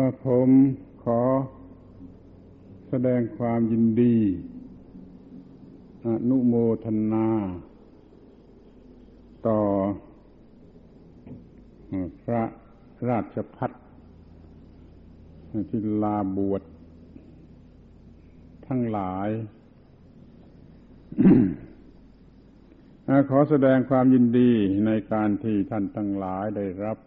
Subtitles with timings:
[0.00, 0.48] ่ผม
[1.04, 1.20] ขอ
[2.88, 4.16] แสดงความยินดี
[6.06, 7.28] อนุโมทนา
[9.48, 9.60] ต่อ
[12.22, 12.42] พระ
[13.08, 13.70] ราชพัฒ
[15.70, 16.62] ที่ลาบวช
[18.66, 19.28] ทั้งหลาย
[23.30, 24.52] ขอแสดงความยินดี
[24.86, 26.98] ในการที่ท่านทั้งหลายได้รับ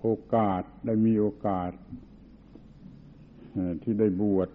[0.00, 1.70] โอกาสได้มีโอกาส
[3.82, 4.48] ที่ได้บวช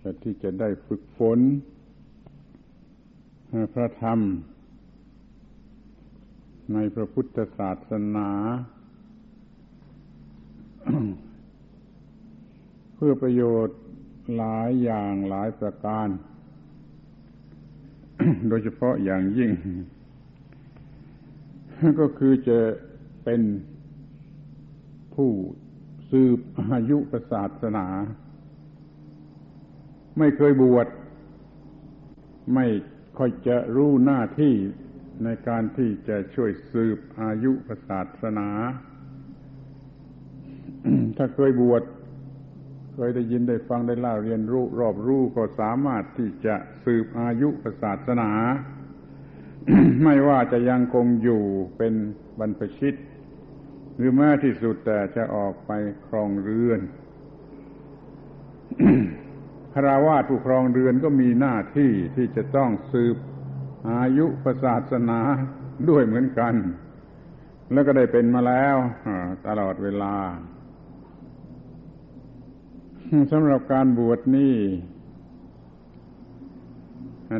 [0.00, 1.38] และที่จะได้ฝึกฝน
[3.72, 4.20] พระธรรม
[6.72, 8.30] ในพระพุทธศาสนา
[12.94, 13.78] เพื่อประโยชน์
[14.36, 16.08] หลายอย่างหลายประการ
[18.48, 19.50] โดยเฉพาะอย่างยิ่ง
[22.00, 22.58] ก็คือจะ
[23.24, 23.40] เป็น
[25.14, 25.30] ผู้
[26.10, 26.98] สืบอายุ
[27.32, 27.86] ศาสนา
[30.18, 30.86] ไม่เคยบวช
[32.54, 32.66] ไม่
[33.18, 34.54] ค่อยจะรู้หน้าที่
[35.24, 37.52] ในการที่จะช่วยสืบอายุ
[37.88, 38.48] ศาสนา
[41.16, 41.82] ถ้าเคยบวช
[42.94, 47.48] เคยได้ยินได้ฟังได้เล่าเรียนรู้รอบรู้ก็สามารถที่จะสืบอายุ
[47.82, 48.30] ศาสนา
[50.04, 51.42] ไม่ว่าจะยังคงอยู่
[51.76, 51.94] เป็น
[52.38, 52.94] บรรพชิต
[53.96, 55.70] หรือแม้ที่สุดแต่จะออกไป
[56.06, 56.80] ครองเรือน
[59.74, 63.16] คราวาสผู้ครองเรือนก็มีหน้าที่ที่จะต้องสืบ
[63.90, 64.26] อายุ
[64.64, 65.20] ศาสนา
[65.88, 66.54] ด้วยเหมือนกัน
[67.72, 68.76] แล้วก็ได้เป็นมาแล้ว
[69.46, 70.16] ตลอดเวลา
[73.32, 74.56] สำหรับการบวชนี่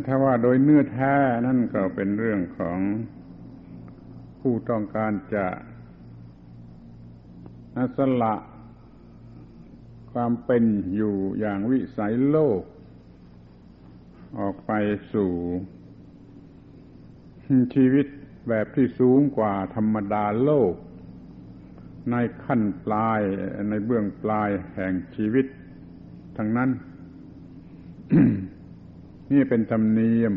[0.07, 1.15] ถ้าว่าโดยเนื้อแท้
[1.47, 2.79] นั่นก็เป็นเรื่องของ
[4.41, 5.47] ผู้ต้องการจะ
[7.97, 8.35] สละ
[10.13, 10.65] ความเป็น
[10.97, 12.63] อยู่อย่างวิสัยโลก
[14.39, 14.73] ออกไป
[15.13, 15.33] สู่
[17.75, 18.07] ชีวิต
[18.49, 20.75] แบบที่สูงกว่าธรรมดาโลก
[22.11, 23.21] ในขั้นปลาย
[23.69, 25.47] ในเบื้องปลายแห่งชีวิต
[26.37, 26.71] ทั้งนั้น
[29.33, 30.35] นี่เป็นธรรมเนียม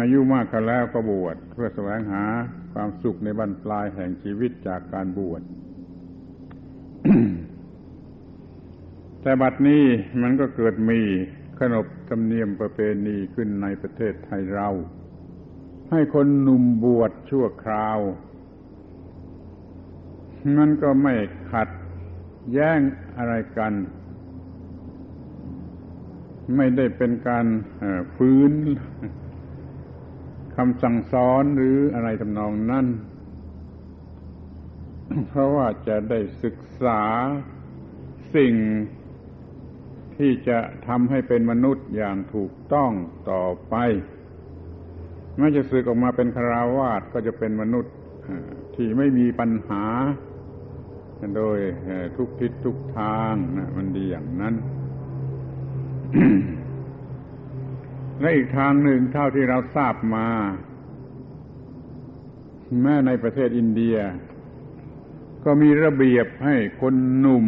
[0.00, 2.24] อายุมากกันแล้วก็บวชเพื่อแสวงหา
[2.72, 5.42] ความสุขในบรรปลายแห่งชีวิตจากการบวช
[9.22, 9.84] แต่บัดนี้
[10.22, 11.00] มันก็เกิดมี
[11.58, 14.68] ขนบธรรมเนียมประเพณีขึ้นในประเทศไทยเรา
[15.90, 17.98] ให้คนหนุ่มบวชชั่วคราว
[20.58, 21.14] มันก็ไม่
[21.52, 21.68] ขัด
[22.52, 22.78] แย้ง
[23.18, 23.72] อะไรกัน
[26.56, 27.46] ไม่ได้เป็นการ
[28.16, 32.86] ฟื้นำสั่งสอนหรืออะไรทำนองนั้น
[35.28, 37.02] เพราะว่าจะได้ศึกษา
[38.36, 38.54] สิ่ง
[40.16, 42.90] ที่จะทำให้เป็นมนุษย์อย่างถูกต้อง
[43.30, 43.74] ต่อไป
[45.36, 47.94] แม้จะสึกออกมาเป็นคราวาสก็จะเป็นมนุษย์
[48.74, 49.84] ที่ไม่มีปัญหา
[51.36, 51.58] โดย
[52.16, 54.54] ทุกทิศทุกทางนะมันดีอย่างนั้น
[58.20, 60.28] และอีกทางหนึ่งเท่าที่เราทราบมา
[62.82, 63.96] แม้ในประเทศอินเดีย
[65.44, 67.46] ก็มีระเบียบให้คนหนุ่ม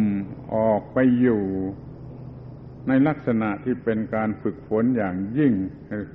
[0.55, 1.43] ออกไปอยู่
[2.87, 5.53] ในลักษณะที่เป็นการฝึกฝนอย่างยิ่ง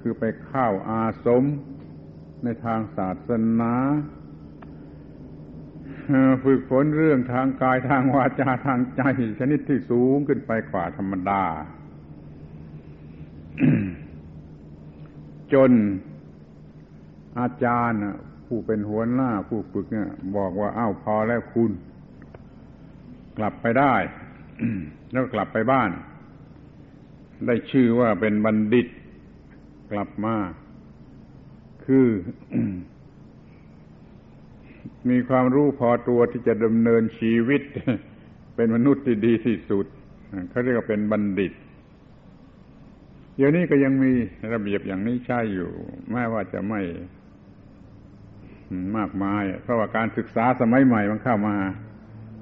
[0.01, 1.45] คือไปเข้าอาสม
[2.45, 3.31] ในทางศาส
[3.61, 3.75] นา
[6.45, 9.03] ฝึกฝนเรื่องทางกายทางวาจาทางใจ
[9.39, 11.45] ชนิดที่สูงขึ้นไปกว่าธรรมดา
[15.53, 15.73] จน
[17.41, 18.01] อาจารย์
[18.47, 21.73] ผู้เป็นหัวหน้าผู้ฝึกเนี่ยบอกว่าอ้าวพอแล้วคุณ
[23.39, 23.95] กลับไปได้
[25.13, 25.91] แล้วกลับไปบ้าน
[27.47, 28.87] ได้ชื่อว่าเป็นบัณฑิต
[29.93, 30.37] กลับมา
[31.85, 32.07] คือ
[35.11, 37.63] มีความรู้พอตัวที่จะดำเนินชีวิต
[38.57, 39.87] เป็นมนุษย์ที่ดีที่สุด
[40.51, 41.53] เขาเรียกว่าเป็นบัณฑิต
[43.39, 44.13] เดี๋ยวนี้ก็ยังมี
[44.53, 45.71] ระเบียบอย่างนี้ใช่อยู่
[46.13, 46.81] แม้ว่าจะไม่
[48.97, 51.57] มากมาย เพราะว่าการศึกษาสมัยใหม่มันเข้ามา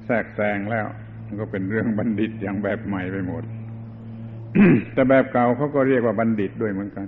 [0.04, 0.86] แทรกแซงแล้ว
[1.26, 3.42] มันก็เป็นเรื่องบัณฑิตอย่างแบบใหม่ไปหมด
[4.92, 7.06] แต่แบบเก่าเขาก็เรียกว่าบัณฑิตด้วยเหมือนกัน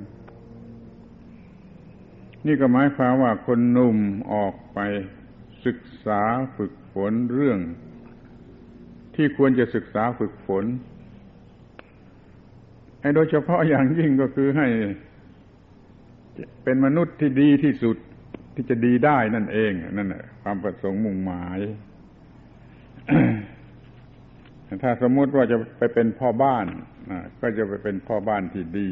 [2.47, 3.99] นี่ก็หมายความว่าคนหนุ่ม
[4.33, 4.79] ออกไป
[5.67, 6.23] ศึกษา
[6.57, 7.59] ฝึกฝนเรื่อง
[9.15, 10.65] ที่ควรจะศึกษาฝึกฝน
[13.15, 14.67] โดยเฉพาะอย่างยิ่งก็คือให้
[16.65, 17.97] เป็นมนุษย์ที่ดีที่สุด
[18.55, 21.59] ที่จะดีได้นั่นเองนั่นแหละความประสงค์มุ่งหมาย
[24.83, 26.67] ถ้าสมมุติว่าจะไปเป็นพ่อบ้าน
[27.41, 28.89] ก็จะไปเป็นพ่อบ้านที่ดี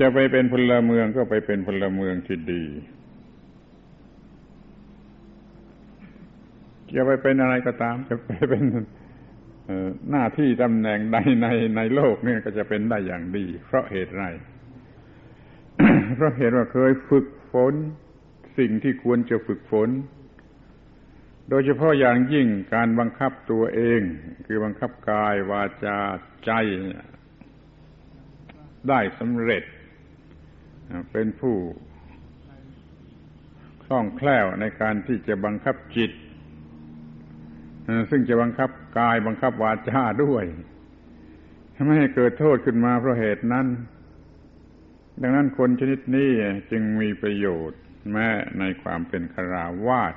[0.00, 2.64] จะไปเป็นพลเมืองก็ไปเป็นพลเมืองที่ดี
[6.96, 8.62] จะไปเป็นอะไรก็ตาม จะไปเป็น
[10.10, 11.46] หน้าที่ตำแหน่งใดใน
[11.76, 14.24] ในโลกนี่ก็จะเป็นได้อย่างดี เพราะเหตุไร
[16.16, 17.74] เพราะเหตุว่าเคยฝึกฝน
[18.58, 19.88] สิ่งที่ควรจะฝึกฝน
[21.48, 24.00] โดยเฉพาะอย่างยิ่งการบังคับตัวเอง
[24.46, 25.98] คือบังคับกายวาจา
[26.44, 26.50] ใจ
[28.88, 29.64] ได้สำเร็จ
[31.12, 31.56] เป็นผู้
[33.84, 36.10] คล่องแคล่วในการที่จะบังคับจิต
[38.10, 40.44] ซึ่งจะบังคับกายบังคับวาจาด้วย
[41.86, 43.66] ไม่ให้เกิดโทษขึ้นมาเพราะเหตุนั้น
[45.22, 46.30] ดังนั้นคนชนิดนี้
[46.70, 47.80] จึงมีประโยชน์
[48.12, 48.28] แม้
[48.58, 50.14] ในความเป็นคราวาส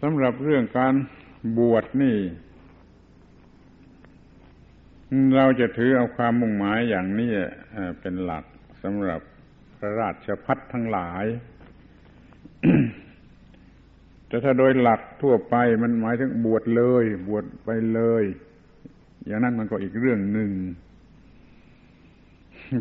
[0.00, 0.94] สำหรับเรื่องการ
[1.58, 2.16] บวชนี่
[5.36, 7.30] เราจะถือเอาความมุ่งหมายอย่างนี้
[8.00, 8.44] เป็นหลัก
[8.82, 9.20] สำหรับ
[9.76, 11.24] พระราชพัฒทั้งหลาย
[14.32, 18.24] แต่ถ้าโดยหลักทั่วไปมันหมายถึงบวชเลย บวชไปเลย
[19.26, 20.50] อย่างนั้นมันก็อีกเรื่องหนึ่ง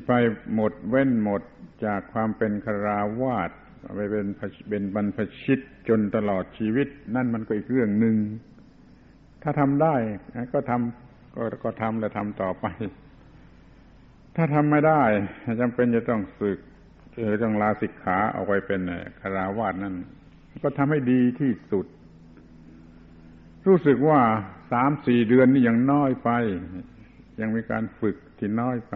[0.08, 0.12] ไป
[0.54, 1.42] หมดเว้นหมด
[1.86, 3.52] จากความเป็นคราวาส
[3.96, 4.26] ไปเป็น
[4.70, 5.60] เป็นบรรพชิต
[5.90, 8.16] จนตลอดชีวิต นั่นมันก็อีกเรื่องหนึ่ง
[9.44, 9.96] ถ้าทำได้
[10.54, 12.66] ก็ทำก็ก็ทำและทำต่อไป
[14.36, 15.02] ถ้าทำไม่ได้
[15.62, 16.60] จำเป็นจะต้องสึก
[17.18, 18.82] หรือต้องลาสิกขาออกไปเป็น
[19.22, 19.96] คราวาสนั่น
[20.62, 21.86] ก็ทำให้ดีที่สุด
[23.68, 24.22] รู้สึกว่า
[24.72, 26.30] สามสี่เดือนนี่ยังน้อยไป
[27.42, 28.96] ยังมีการฝึกที่น้อยไป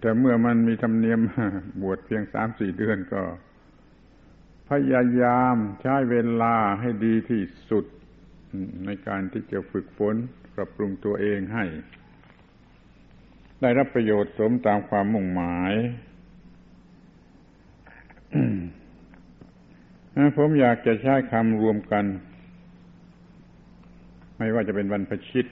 [0.00, 1.20] แต่เมื่อมันมีธรรมเนียม
[1.82, 3.22] บวชเพียงสามสี่เดือนก็
[4.68, 7.84] พยายามใช้เวลาให้ดีที่สุด
[8.84, 10.14] ในการที่จะฝึกฝน
[10.54, 11.64] ปรับปรุงตัวเองให้
[13.60, 15.74] ได้รับประโยชน์สมตามความมุ่งหมาย
[20.36, 22.04] ผมอยากจะใช้คำรวมกัน
[24.36, 25.46] ไม่ว่าจะเป็นบรรพชิต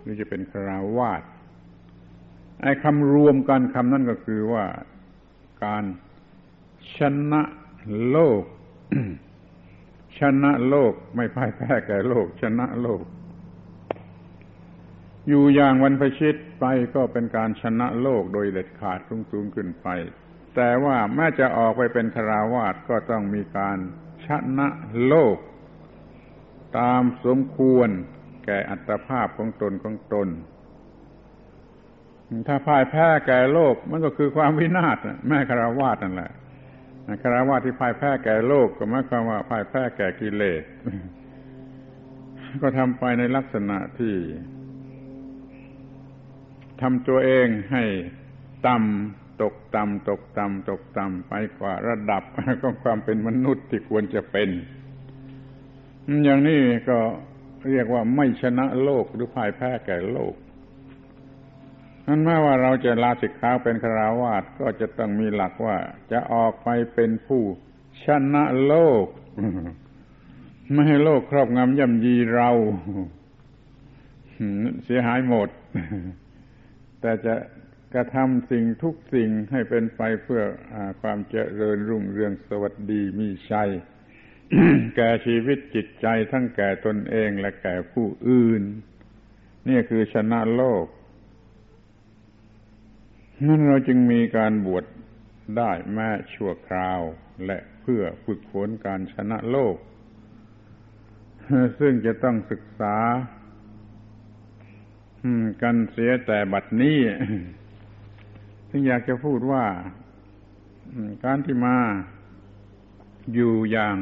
[0.00, 1.22] หรือจะเป็นคราวาส
[2.62, 4.64] ไอ้คำรวมกันคำนั้นก็คือว่า
[5.64, 5.84] การ
[6.96, 6.98] ช
[7.32, 7.42] นะ
[8.08, 8.42] โลก
[10.18, 13.02] ชนะโลกไม่พ่ายแพ้แก่โลก ชนะโลก
[15.28, 16.64] อยู่อย่างวันพชิตไป
[16.94, 19.88] ก็เป็นการชนะโลกโดยเด็ดขาดสูงสูงขึ้นไป
[20.56, 23.78] แต่ว่าแม้จะออกไปเป็นคราวาสก็ต้องมีการ
[24.26, 24.68] ชนะ
[25.06, 25.36] โลก
[26.78, 27.88] ตามสมควร
[28.44, 30.28] แก่อัตภาพของตนของตน
[32.46, 34.96] ถ้าพ่ายแพ้แก่โลกมันก็คือความวินาศ
[35.28, 36.30] แม่คาราวาสนั่นแหละ
[37.22, 40.62] คาราวาสที่พ่ายแพ้แก่โลกก็หมายความว่าพ่ายแพ้แก่กิเลส
[42.62, 44.14] ก็ทำไปในลักษณะที่
[46.80, 47.84] ทำตัวเองให้
[48.66, 52.22] ต่ำ ตกต่ำตกต่ำตกต่ำไปกว่าระดับ
[52.62, 54.48] ของความเป็นมนุษย์ที่ควรจะเป็น
[56.24, 56.98] อย่างนี้ก็
[57.70, 60.34] เรียกว่าไม่ชนะโลกหรือพ่ายแพ้แก่โลก
[62.06, 65.76] นั่นแม้ว่าเราจะลาสิกขาเป็นคราวาสก็จะต้องมีหลักว่า
[66.12, 67.42] จะออกไปเป็นผู้
[68.04, 69.06] ชนะโลก
[70.72, 72.50] ไม่ให้โลกครอบงำย่ำยีเรา
[74.84, 75.48] เสียหายหมด
[77.00, 77.34] แต่จะ
[77.96, 80.42] กระทำสิ่งทุกสิ่งให้เป็นไปเพื่อ
[80.74, 83.70] อความเจริญรุ่งเรืองสวัสดีมีชัย
[84.96, 88.62] แก่ชีวิตจิตใจทั้งแก่ตนเองและแก่ผู้อื่น
[89.68, 90.86] นี่คือชนะโลก
[93.46, 94.84] นั่นเราจึงมีการบวช
[95.56, 97.00] ได้แม้ชั่วคราว
[97.46, 99.76] และเพื่อฝึกฝนการชนะโลก
[101.78, 102.96] ซึ่งจะต้องศึกษา
[105.62, 106.98] กันเสียแต่บัดนี้
[108.78, 109.64] งอยากจะพูดว่า
[111.24, 111.76] การที่มา
[113.34, 113.96] อยู่อย่าง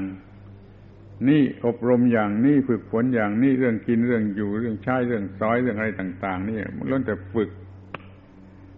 [1.29, 7.51] นี่อบรมอย่างนี้ฝึกฝนอย่างนี้เรื่องกินเรื่องอยู่เรื่องใช้เรื่องซอยเรื่องอะไรต่าง ๆ นี่มันล้วนแต่ฝึก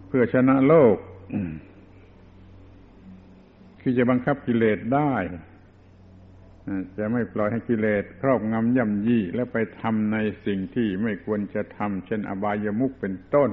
[0.07, 0.97] เพื่อชนะโลก
[3.81, 5.13] คือจะบังคับกิเลสได้
[6.97, 13.49] จะไม่ปล่อยให้กิเลสครอบงำย่ำยี่แล้วไปทำในสิ่งที่ไม่ควรจะทำเช่นอบายามุขเป็นต้น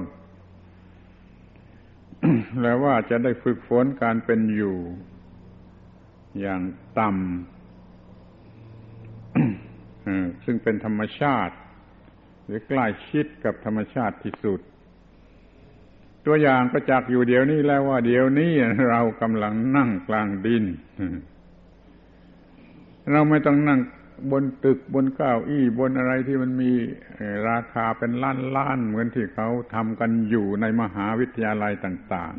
[2.61, 4.77] แล้วว่าจะได้ฝึกฝนการเป็นอยู่
[6.39, 6.61] อย่าง
[6.99, 7.19] ต่ำ
[10.45, 11.55] ซึ่งเป็นธรรมชาติ
[12.45, 14.59] หรือใกล้ชิดกับธรรมชาติที่สุด
[16.25, 18.51] ตัวอย่างประจักษ์อยู่เดี๋ยวนี้แล้วว่าเดี๋ยวนี้
[18.89, 20.63] เรากำลังนั่งกลางดิน
[23.11, 23.79] เราไม่ต้องนั่ง
[24.31, 26.71] บนตึกบนเก้าอี้บนอะไรที่มันมี
[27.49, 32.35] ราคาเป็นล้านล้านเหมือนที่เขาทำกันอยู่ในมหาวิทยาลัยต่าง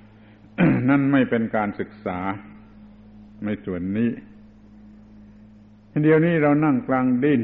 [0.00, 2.18] ๆ นั่นไม่เป็นการศึกษา
[3.44, 4.10] ในส่วนนี้
[6.02, 7.42] เดียวนี้เรานั่งกลางดิน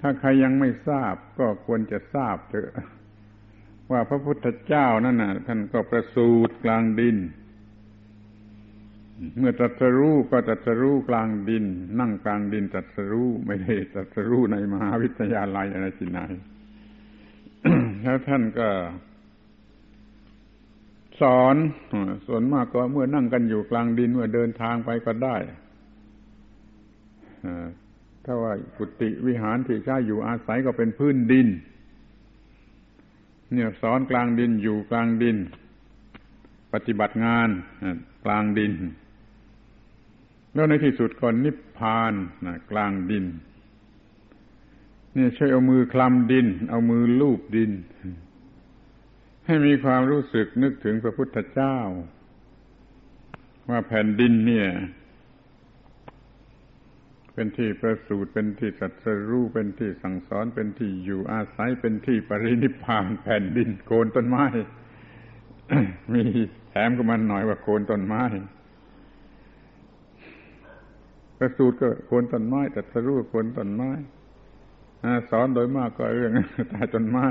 [0.00, 2.70] ถ้าใครยังไม่ทราบก็ควรจะทราบเถอะ
[3.90, 7.16] ว่าพระพุทธเจ้านั่นน่ะท่านก็ประสูติกลางดิน
[9.38, 11.64] เมื่อตรัสรู้ก็ตรัสรู้กลางดิน
[12.00, 16.20] นั่งกลางดินตรัสรู้ไม่ได้ตรัสรู้ในมหาวิทยาลัยอะไรที่ไหน
[18.02, 18.68] แล้วท่านก็
[21.20, 21.56] สอน
[22.26, 25.36] ส่วนมากก็เมื่อนั่งกันอยู่กลางดิน เมื่อเดินทางไปก็ได้
[28.24, 31.48] ถ้าว่ากุฏิวิหารที่ใช้อยู่อาศัยก็เป็นพื้นดิน
[33.52, 35.36] เนี่ยสอนกลางดินอยู่กลางดิน
[36.72, 37.48] ปฏิบัติงาน
[38.24, 38.72] กลางดิน
[40.54, 42.12] แล้วในที่สุดก็นนิพพาน
[42.46, 43.26] นะกลางดิน
[45.16, 47.72] นี่ช่วยเอามือคลำดิน เอามือลูบดิน
[49.46, 51.78] ให้มีความรู้สึกนึกถึงพระพุทธเจ้า
[53.68, 54.68] ว่าแผ่นดินเนี่ย
[57.34, 58.92] เป็นที่ประสูติเป็นที่สัต
[59.30, 64.44] รู้เป็นที่สั่งสอนเป็นที่อยู่อาศัยเป็นที่ปรินิพพานแผ่นดินโคนต้นไม้
[66.12, 66.22] มี
[66.70, 68.22] แถมก็มันหน่อยว่าโคนต้นไม้
[71.44, 73.90] ประสูตรก็โคนต้นไม้แต่สรู้โคนต้นไม้
[75.30, 76.32] สอนโดยมากก็เรื่อง
[76.70, 77.26] ใต้ต้นไม้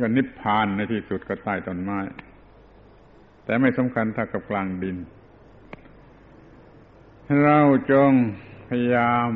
[0.00, 1.98] ก็นิพพานในที่สุดก็ใต้ต้นไม้
[3.44, 4.96] แต่ไม่สำคัญถ้ากับกลางดิน
[7.42, 7.60] เรา
[7.92, 8.12] จง
[8.68, 9.28] พยายาม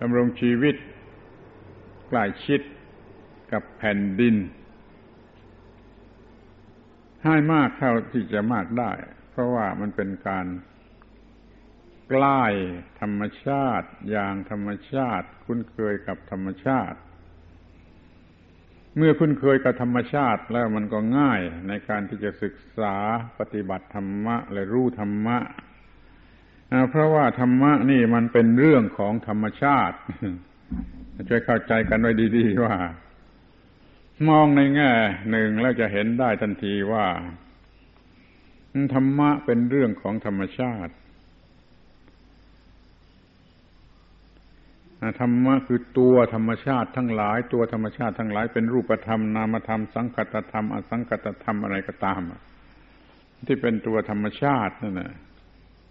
[0.00, 0.74] ดำรงชีวิต
[2.08, 2.60] ใกล้ชิด
[3.52, 4.34] กับแผ่นดิน
[7.24, 8.92] ให้มากเท่าที่จะมากได้
[9.38, 10.46] ราะว่ามันเป็นการ
[12.10, 12.44] ใกล้
[13.00, 16.98] ธรรมชาติ อย่างธรรมชาติ คุ้นเคยกับธรรมชาติ
[18.96, 22.96] เมื่อคุ้นเคยกับธรรมชาติแล้วมันก็ง่ายในการที่จะศึกษา
[23.38, 25.38] ปฏิบัติธรรมะและรู้ธรรมะ
[26.90, 29.96] เพราะว่าธรรมะนี่มันเป็นเรื่องของธรรมชาติ
[31.28, 32.74] ช่วยเข้าใจกันไว้ดี ๆ ว่า
[34.28, 34.92] มองในแง่
[35.30, 37.06] หนึ่งแล้วจะเห็นได้ทันทีว่า
[38.94, 40.94] ธรรมะเป็นเรื่องของธรรมชาติ
[45.20, 52.20] ธรรมะคือตัวธรรมชาติทั้งหลาย ตัวธรรมชาติทั้งหลายเป็นรูปธรรมนามธรรม สังคตธรรม อสังคตธรรมอะไรก็ตาม
[53.46, 55.12] ที่เป็นตัวธรรมชาตินั่นแหละ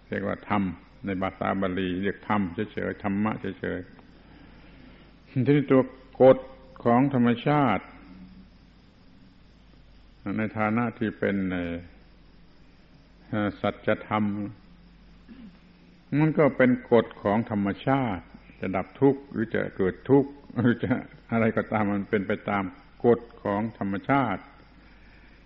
[0.08, 0.62] เรียกว่าธรรม
[1.04, 2.40] ในภาษาบาลีเรียกธรรม
[2.72, 5.82] เฉยๆธรรมะเฉยๆที่ตัว
[6.22, 6.38] กฎ
[6.84, 7.84] ของธรรมชาติ
[10.36, 11.36] ในฐานะที่เป็น
[13.60, 14.24] สัจธรรม
[16.20, 18.24] มันก็เป็นกฎของธรรมชาติ
[18.60, 20.30] จะดับทุกข์หรือจะเกิดทุกข์
[20.60, 20.92] หรือจะ
[21.32, 22.64] อะไรก็ตามมันเป็นไปตาม
[23.06, 24.42] กฎของธรรมชาติ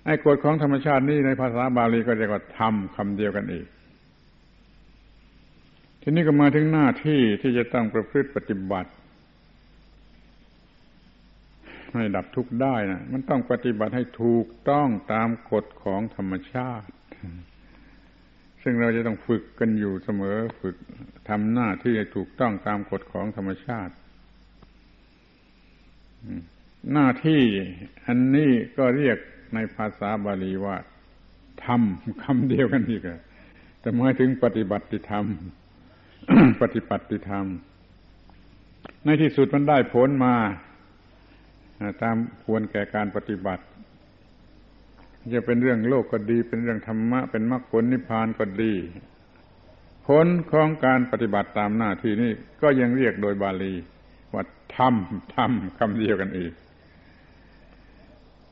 [0.05, 3.67] ไอ้กฎของธรรมชาตินี่ในภาษาบาลีก็เรียกว่าธรรมคำเดียวกันอีก
[6.03, 8.91] ทีนี้ก็มาถึงหน้าที่ที่จะต้องประพฤติปฏิบัติ
[11.93, 16.93] ให้ดับทุกข์ได้นะมันต้องปฏิบัติให้ถูกต้องตามกฎของธรรมชาติ
[18.63, 20.77] ซึ่งเราจะต้องฝึกกันอยู่เสมอฝึก
[21.29, 23.95] ทำหน้าที่ให้ถูกต้องตามกฎของธรรมชาติ
[26.93, 27.43] หน้าที่
[28.07, 29.19] อันนี้ก็เรียก
[29.55, 30.77] ในภาษาบาลีว่า
[31.65, 31.83] ธรรม
[32.23, 33.03] คำเดียวกันอีก
[33.81, 35.27] แต่หมายถึงปฏิบัติธรรม
[36.63, 37.47] ปฏิบัติธรรม
[39.05, 40.35] ในที่สุดมันได้ผลมา
[42.03, 43.65] ตามควรแก่การปฏิบัติ
[45.35, 48.75] จะเป็นเรื่องโลกก็ดี เป็นเรื่องธรรมะ เป็นมรรคผลนิพพานก็ดี
[50.07, 53.75] ผลของการปฏิบัติตามหน้าที่นี้ก็ยังเรียกโดยบาลี
[54.35, 54.45] ว่า
[54.77, 54.95] ธรรม
[55.37, 56.53] ธรรมคำเดียวกันอีก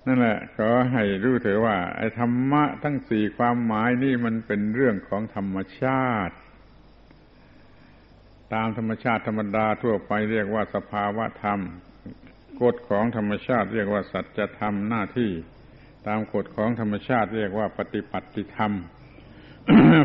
[0.07, 6.37] นั่นแหละขอให้รู้เถอะว่าไอ้ธรรมะทั้งสี่ความหมายนี่มันเป็นเรื่องของธรรมชาติ
[8.55, 11.61] ตามธรรมชาติธรรมดาทั่วไปเรียกว่าสภาวะธรรม
[12.63, 15.31] กฎของธรรมชาติเรียกว่าสัจธรรมหน้าที่
[16.07, 18.73] ตามกฎของธรรมชาติเรียกว่าปฏิปัติธรรม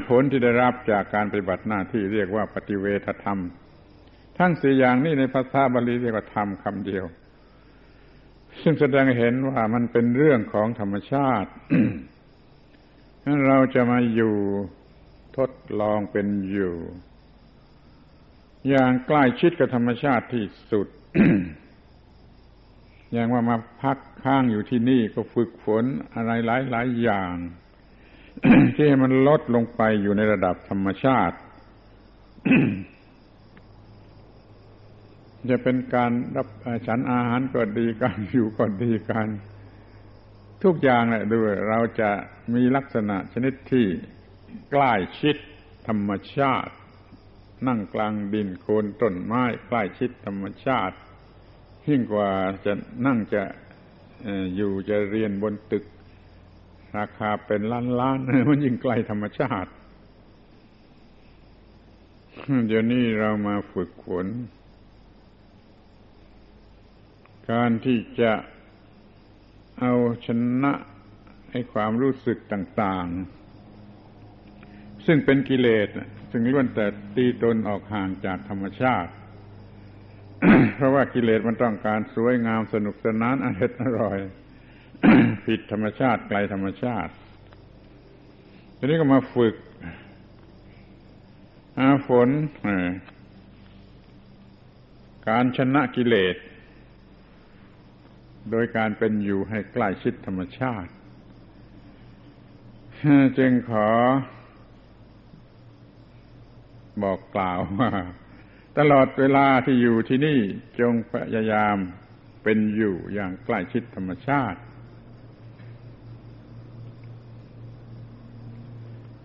[0.10, 3.40] ผลที่ได้รับจากการปฏิบัติหน้าที่เรียกว่าปฏิเวทธรรม
[4.38, 7.06] ทั้งสี่อย่างนี้ในภาษาบาลีเรียกว่าธรรมคำเดียว
[8.62, 11.52] ซึ่งแสดงเห็นว่ามันเป็นเรื่องของธรรมชาติ
[13.26, 14.36] นั้นเราจะมาอยู่
[15.38, 16.76] ทดลองเป็นอยู่
[18.70, 20.88] อย่างใกล้ชิดกับธรรมชาติที่สุด
[23.14, 25.84] อย่างว่ามาพักค้างอยู่ที่นี่ก็ฝึกฝน
[26.16, 27.34] อะไรหลายหลายอย่าง
[28.76, 31.38] ที่ให้มันลดลงไปอยู่ในระดับธรรมชาติ
[35.50, 36.48] จะเป็นการรับ
[36.88, 39.28] ฉันอาหารก็ดีการอยู่ก็ดีการ
[40.64, 42.12] ทุกอย่างแหละด้วยเราจะ
[42.54, 43.86] มีลักษณะชนิดที่
[44.72, 45.36] ใกล้ชิด
[45.88, 46.74] ธรรมชาติ
[47.68, 50.96] นั่งกลางดินโคนต้นไม้ใกล้ชิดธรรมชาติ
[51.90, 52.30] ยิ่งกว่า
[52.66, 52.74] จะ
[53.06, 53.44] นั่งจะ
[54.56, 55.84] อยู่จะเรียนบนตึก
[56.98, 59.72] ราคาเป็นล้านล้านมันยิ่งใกลธรรมชาติ
[62.68, 64.28] เดี๋ยวนี้เรามาฝึกฝน
[67.52, 68.32] การที่จะ
[69.80, 69.94] เอา
[70.26, 70.28] ช
[70.64, 70.74] นะ
[71.52, 73.08] ให้ความรู้สึกต่าง
[74.26, 75.88] ๆ ซึ่งเป็นกิเลส
[76.32, 79.12] ซึ่งล้วนแต่ตีตนออกห่างจากธรรมชาติ
[80.76, 84.18] เพราะว่ากิเลสมันต้องการสวยงามสนุกสนานอร่อยอร่อย
[85.46, 87.12] ผิดธรรมชาติไกลธรรมชาติ
[88.78, 89.56] ทีนี้ก็มาฝึก
[91.80, 92.30] อาฝน
[95.30, 96.36] การชนะกิเลส
[98.52, 100.92] โดยการเป็นอยู่ให้ใกล้ชิดธรรมชาติ
[103.38, 103.90] จึงขอ
[107.04, 107.92] บอกกล่าวว่า
[108.78, 110.40] ตลอดเวลาที่อยู่ที่นี่
[110.80, 111.78] จงพยายาม
[112.44, 114.60] เป็นอยู่อย่างใกล้ชิดธรรมชาติ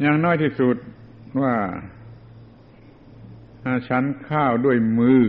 [0.01, 0.77] อย่างน้อยที่สุด
[1.43, 1.55] ว่า
[3.89, 5.21] ฉันข้าวด้วยมือ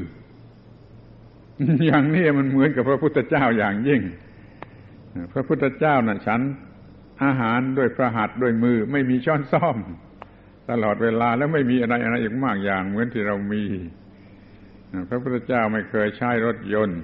[1.86, 4.02] อย่างนี้มันเหมือนกับพระพุทธเจ้าอย่างยิ่ง
[5.34, 6.42] พระพุทธเจ้านะ่ะฉัน
[7.24, 9.78] อาหารด้วยพระหัตถ์ด้วยมือ ไม่มีช้อนซ่อม
[10.70, 13.64] ตลอดเวลาแล้วไม่มีอะไรอะไรอีกมากอย่าง เหมือนที่เรามี
[15.10, 17.02] พระพุทธเจ้าไม่เคยใช้รถยนต์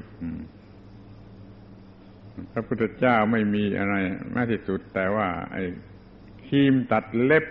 [2.51, 3.95] พระพุทธเจ้าไม่มีอะไร
[4.31, 5.63] แม้ที่สุด แต่ว่าไอ้
[6.47, 7.45] ครีมตัดเล็บ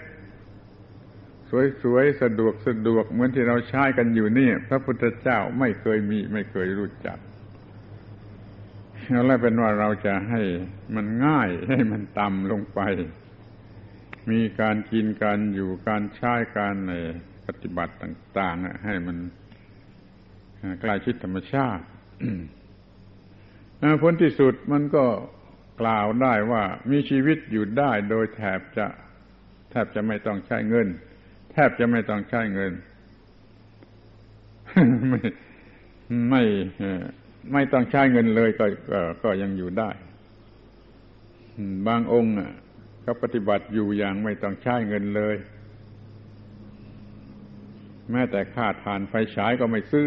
[1.83, 7.19] สวยๆ สะดวกสะดวกเหมือนที่เราใช้กันอยู่นี่ พระพุทธเจ้าไม่เคยมี ไม่เคยรู้จัก
[9.27, 10.43] แล้วเป็นว่าเราจะให้
[10.95, 12.81] มันง่ายให้มันต่ำลงไป
[14.31, 16.93] มีการกินการอยู่การใช้การใน
[17.47, 19.17] ปฏิบัติต่าง ๆ ให้มัน
[20.81, 21.85] ใกล้ชิดธรรมชาติ
[24.03, 25.05] ผลที่สุดมันก็
[25.81, 28.87] กล่าวได้ว่ามีชีวิตอยู่ได้โดยแทบจะ
[29.71, 30.87] แทบจะไม่ต้องใช้เงิน
[31.53, 32.73] แทบจะไม่ต้องใช้เงิน
[35.11, 35.21] ไม่
[36.31, 36.43] ไม่
[37.53, 39.91] ไม่ต้องใช้เงินเลยก็ก็ก็ยังอยู่ได้
[41.87, 42.35] บางองค์
[43.05, 45.37] ก็ปฏิบัติอยู่อย่างไม่ต้องใช้เงินเลย
[48.11, 50.07] แม้แต่ค่าทานไฟฉายก็ไม่ซื้อ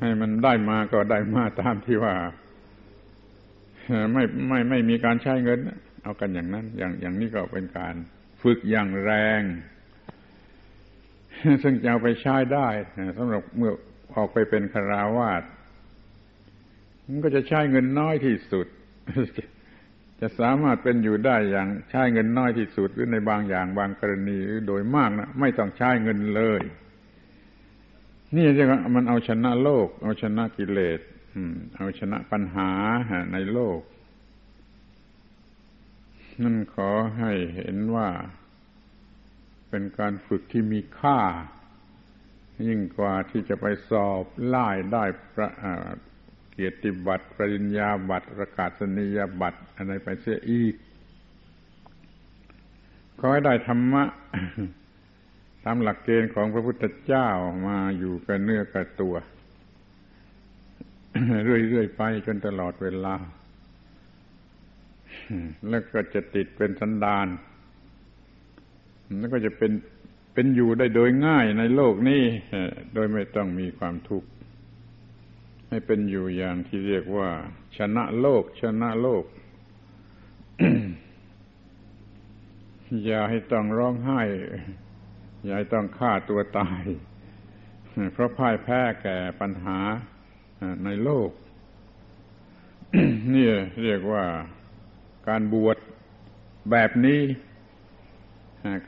[0.00, 2.14] ให้มันได้มาก็ได้มาตามที่ว่า
[4.12, 5.58] ไม่ไม่ไม่มีการใช้เงิน
[6.02, 7.94] เอากันอย่างนั้น อย่างอย่างนี้ก็เป็นการ
[8.42, 9.42] ฝึกอย่างแรง
[11.62, 12.68] ซึ่งจะเอาไปใช้ได้
[13.18, 13.72] สำหรับเมื่อ
[14.14, 15.42] ออกไปเป็นคาราวาส
[17.06, 18.66] มันก็จะใช้เงินน้อยที่สุด
[20.20, 26.62] จะสามารถเป็นอยู่ได้อย่างใช้เงินน้อยที่สุดหรือในบางอย่างบางกรณีหรือโดยมากนะไม่ต้องใช้เงินเลย
[28.36, 31.00] นี่จะมันเอาชนะโลก เอาชนะกิเลส
[31.76, 32.70] เอาชนะปัญหา
[33.32, 33.80] ในโลก
[36.42, 38.08] นั่นขอให้เห็นว่า
[39.68, 41.20] เป็นการฝึกที่มีค่า
[42.66, 45.50] ยิ่งกว่าที่จะไปสอบไล่ได้ประ
[46.50, 50.74] เกียรติบัตร ปริญญาบัตร ประกาศนียบัตร อะไรไปเสียอีก
[53.18, 54.04] ขอให้ได้ธรรมะ
[55.64, 57.28] ตามหลักเกณฑ์ของพระพุทธเจ้า
[57.66, 59.14] มาอยู่กับเนื้อกับตัว
[61.44, 63.14] เรื่อยๆไปจนตลอดเวลา
[65.68, 67.26] แล้วก็จะติดเป็นสันดาน
[69.18, 69.72] แล้วก็จะเป็น
[70.34, 72.22] เป็นอยู่ได้โดยง่ายในโลกนี้
[72.94, 74.28] โดยไม่ต้องมีความทุกข์
[75.68, 77.30] ให้เป็นอยู่อย่างที่เรียกว่า
[77.76, 79.24] ชนะโลก ชนะโลก
[83.04, 84.22] อย่าให้ต้องร้องไห้
[85.46, 86.84] ยาให้ต้องฆ่าตัวตาย
[88.12, 89.78] เพราะพ่ายแพ้แก่ปัญหา
[90.84, 91.30] ในโลก
[93.34, 93.48] นี่
[93.82, 94.24] เรียกว่า
[95.28, 95.76] การบวช
[96.70, 97.22] แบบนี้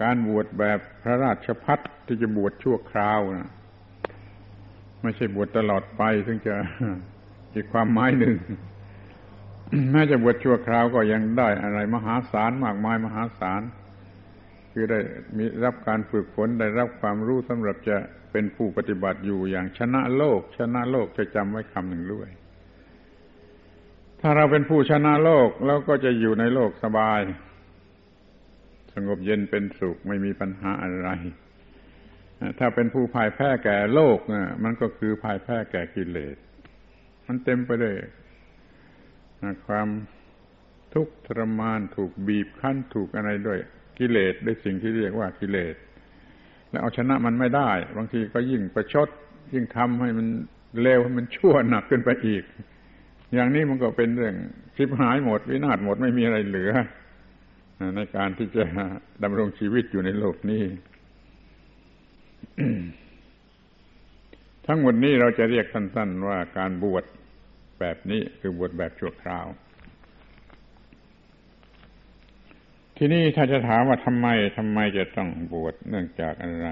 [0.02, 3.50] การบวชแบบพระราชพัฒที่จะบวชชั่วคราวนะ
[5.02, 6.54] ไม่ใช่บวชตลอดไปถึงจะ
[7.54, 8.36] อีกความหมายหนึ่ง
[9.92, 13.62] แม้จะบวชชั่วคราวก็ยังได้อะไรมหาศาลมากมายมหาศาล
[14.78, 15.00] คือได้
[15.38, 17.96] มีรับการฝึกฝนได้รับความรู้สำหรับจะ
[18.32, 22.28] เป็นผู้ปฏิบัติอยู่อย่างชนะโลก ชนะโลกจะจำไว้คำหนึ่งด้วย
[24.20, 27.20] ถ้าเราเป็นผู้ชนะโลกแล้วก็จะอยู่ในโลกสบาย
[28.94, 31.08] สสงบเย็นเป็นสุขไม่มีปัญหาอะไร
[32.58, 34.18] ถ้าเป็นผู้พ่ายแพ้แก่โลก
[34.64, 36.36] มันก็คือพ่ายแพ้แก่กิเลส
[37.26, 37.94] มันเต็มไปด้วย
[39.66, 39.88] ความ
[40.94, 43.60] ทุกข์ทรมานถูกบีบคั้นถูกอะไรด้วย
[43.98, 45.74] กิเลสด้วยสิ่งที่เรียกว่ากิเลส
[46.70, 49.08] แล้วเอาชนะมันไม่ได้ บางทีก็ยิ่งประชด
[49.54, 50.26] ยิ่งทำให้มัน
[50.82, 52.44] เลวให้มันชั่วหนักขึ้นไปอีก
[53.34, 54.34] อย่างนี้มันก็เป็นเรื่อง
[54.76, 56.72] ชิบหายหมด วินาศหมดไม่มีอะไรเหลือ
[57.96, 58.64] ในการที่จะ
[59.22, 60.64] ดำรงชีวิตอยู่ในโลกนี้
[64.66, 67.04] ทั้งหมดนี้เราจะเรียกสั้นๆว่าการบวช
[67.80, 69.46] แบบนี้คือบวชแบบชั่วคราว
[72.98, 74.26] ทีนี้ถ้าจะถามว่าทำไม
[74.58, 76.68] ทำไมจะต้องบวชเนื่องจากอะไร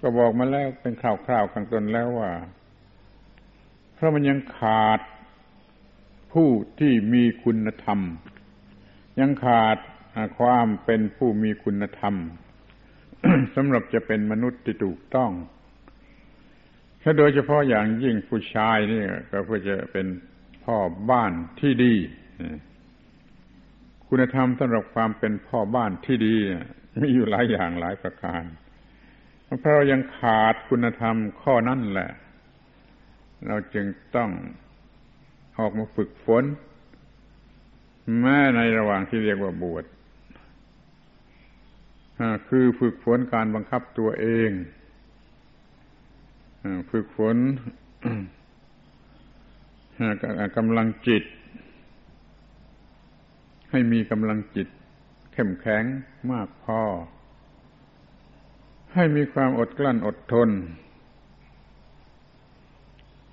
[0.00, 2.30] ก็บอกมาแล้วเป็นคร่าวๆข้างต้นแล้วว่า
[3.94, 5.00] เพราะมันยังขาด
[6.32, 6.48] ผู้
[6.80, 8.00] ที่มีคุณธรรม
[9.20, 9.78] ยังขาด
[10.38, 12.14] ความเป็นผู้มีคุณธรรม
[13.54, 15.30] สำหรับจะเป็นมนุษย์ที่ถูกต้อง
[17.02, 20.06] ถ้าโดยเฉพาะอย่างยิ่งผู้ชายนี่ก็เพื่อจะเป็น
[20.64, 20.76] พ่อ
[21.10, 21.94] บ้านที่ดี
[24.08, 26.36] คุณธรรมสำหรับความเป็นพ่อบ้านที่ดี
[27.00, 28.42] มีอยู่หลายอย่างหลายประการ
[29.60, 32.10] เพราะเรายังขาดคุณธรรมข้อนั้นแหละ
[33.46, 34.30] เราจึงต้อง
[35.58, 36.44] ออกมาฝึกฝน
[38.20, 39.84] แม้ในระหว่างที่เรียกว่าบวช
[42.48, 44.50] คือฝึกฝนการบังคับตัวเอง
[46.90, 47.36] ฝึกฝน
[50.56, 51.24] กำลังจิต
[53.78, 54.68] ให้มีกำลังจิต
[55.32, 55.84] เข้มแข็ง
[56.32, 56.82] มากพอ
[58.94, 60.48] ให้มีความอดกลั้นอดทน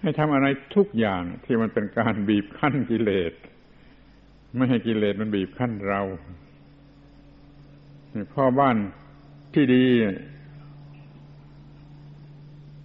[0.01, 3.33] ให้ทำอะไรทุกอย่างที่มันเป็นการบีบคั้นกิเลส
[4.55, 6.01] ไม่ให้กิเลสมันบีบคั้นเรา
[8.33, 8.77] พ่อบ้าน
[9.53, 9.85] ที่ดี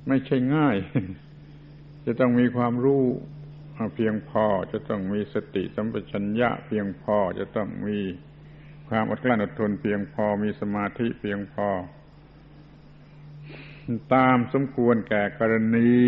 [0.09, 0.77] ไม่ใช่ง่าย
[2.07, 3.05] จะต้องมีความรู้
[3.95, 8.01] เพียงพอจะต้องมีสติสัมปชัญญะ เพียงพอจะต้องมี
[8.89, 11.69] ความอดกลั้นอดทนเพียงพอมีสมาธิเพียงพอ
[14.15, 15.99] ตามสมควรแก่กรณี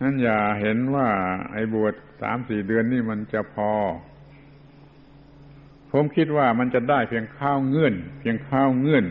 [0.00, 1.08] นั้นอย่าเห็นว่า
[1.52, 3.72] ไอ้บวชสามสี่เดือนนี่มันจะพอ
[5.92, 9.04] ผมคิดว่ามันจะได้เพียงข้าวเงื่อน เพียงข้าวเงื่อน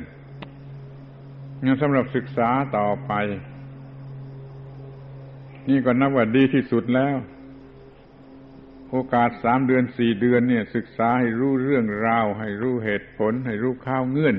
[1.65, 3.11] งั้นสำหรับศึกษาต่อไป
[5.69, 7.15] นี่ก็นับว่าดีที่สุดแล้ว
[8.89, 14.37] โอกาสสามเดือนสี่เดือนเนี่ย ศึกษาให้รู้เรื่องราว ให้รู้เหตุผล ให้รู้ข้าวเงื่อน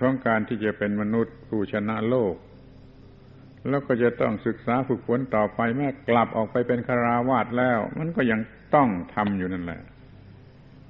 [0.00, 2.34] ของการที่จะเป็นมนุษย์ผู้ชนะโลก
[3.68, 8.40] แล้วก็จะต้องศึกษาฝึกฝนต่อไปแม้กลับออกไปเป็นคาราวาสแล้ว มันก็ยัง
[8.74, 9.80] ต้องทำอยู่นั่นแหละ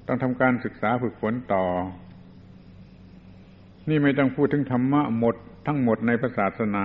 [0.07, 1.65] ต้องทำการศึกษาฝึกฝนต่อ
[3.89, 5.35] นี่ไม่ต้องพูดถึงธรรมะหมด
[5.67, 6.83] ทั้งหมดในศาสนา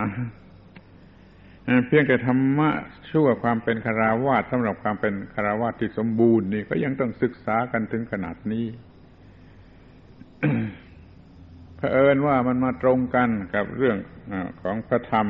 [1.86, 2.68] เพียงแต่ธรรมะ
[3.10, 8.66] ชั่วความเป็นคาราวาสสำหรับความเป็นคาราวาสที่สมบูรณ์นี่ก็ยังต้องศึกษากันถึงขนาดนี้
[11.76, 13.96] เผอิญว่ามันมาตรงกันกับเรื่อง
[14.62, 15.26] ของพระธรรม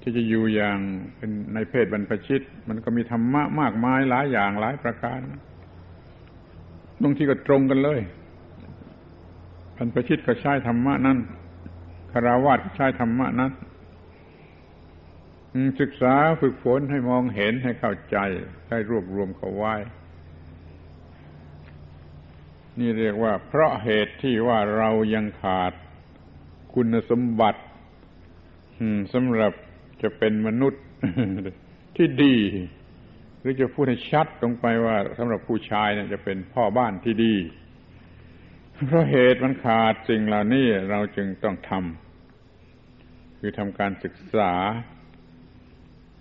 [0.00, 0.78] ที่จะอยู่อย่าง
[1.16, 5.20] เป็นในเพศบรรพชิต มันก็มีธรรมะมากมายหลายอย่างหลายประการ
[7.02, 8.00] บางทีก็ตรงกันเลย
[9.76, 11.18] พันประชิตก็ใช้ธรรมะนั้น
[12.12, 13.52] คาราวาสก็ใช้ธรรมะนั้น
[15.80, 18.18] ศึกษาฝึกฝนให้มองเห็นให้เข้าใจ
[18.68, 19.74] ให้รวบรวมเขาไว้
[22.78, 25.72] นี่เรียกว่า เพราะเหตุที่ว่าเรายังขาด
[26.74, 27.62] คุณสมบัติ
[29.12, 29.52] สำหรับ
[30.02, 30.82] จะเป็นมนุษย์
[31.96, 32.36] ที่ดี
[33.40, 37.34] หรือจะพูดให้ชัดตรงไปว่าสำหรับผู้ชายเนี่ยจะเป็นพ่อบ้านที่ดี
[38.86, 44.52] เพราะเหตุมันขาดสิ่งเหล่านี้เราจึงต้องทำคือทำการศึกษา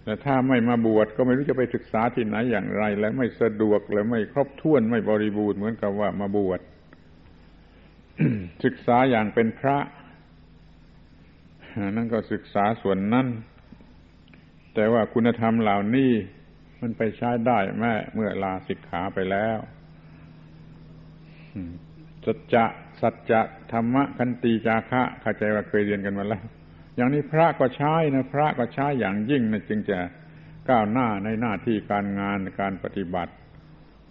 [0.05, 6.59] แต่ถ้าไม่มาบวชก็ไม่รู้จะไปศึกษาที่ไหนอย่างไร และไม่สะดวกและไม่ครบถ้วนไม่บริบูรณ์เหมือนกับว่ามาบวช
[8.63, 9.77] ศึกษาอย่างเป็นพระ
[11.95, 13.27] นั่นก็ศึกษาส่วนนั้น
[14.75, 16.11] แต่ว่าคุณธรรมเหล่านี้
[16.81, 19.57] มันไปใช้ได้แม่เมื่อลาสิกขาไปแล้ว
[22.25, 22.65] สัจจะ
[23.01, 23.41] สัจจะ
[23.71, 26.43] ธรรมะคันติจาคะเข้าใจว่าเคยเรียนกันมาแล้ว
[26.95, 29.99] อย่างนี้พระก็ใช้นะพระก็ใช้อย่างยิ่งนะจึงจะ
[30.69, 33.33] ก้าวหน้าในหน้าที่การงานการปฏิบัติ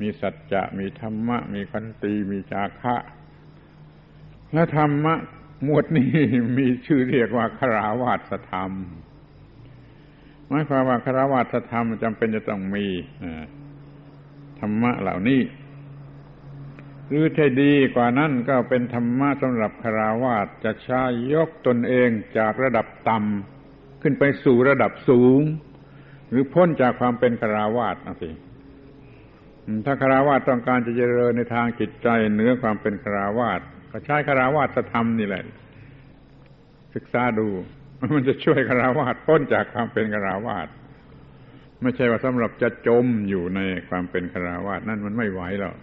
[0.01, 2.97] มีสัจจะมีธรรมะ มีคันติมีจาคะ
[4.53, 5.15] และธรรมะ
[5.65, 6.11] หมวดนี้
[6.59, 8.73] มีชื่อเรียกว่าคราวาสธรรม
[10.49, 12.87] หมายความว่าคราวาสธรรมจำเป็นจะต้องมี
[14.61, 15.41] ธรรมะเหล่านี้
[17.09, 21.03] หรือที่ดีกว่านั้นก็เป็นธรรมะสำหรับคาราวาสจะใช้
[21.35, 25.41] ยกตนเองจากระดับต่ำขึ้นไปสู่ระดับสูง
[26.31, 28.31] หรือพ้นจากความเป็นคาราวาสนะสิ
[29.85, 35.45] ถ้าคาราวาสต้องการจะเจริญในทางจิตใจเหนือความเป็นคาราวาสก็ใช้คาราวาสธรรมนี่แหละ
[36.95, 37.49] ศึกษาดู
[38.15, 40.69] มันจะช่วยคาราวาสพ้นจากความเป็นคาราวาส
[41.83, 45.77] ไม่ใช่ว่าสำหรับจะจมอยู่ในความเป็นคาราวาสนั่นมันไม่ไหวหรอก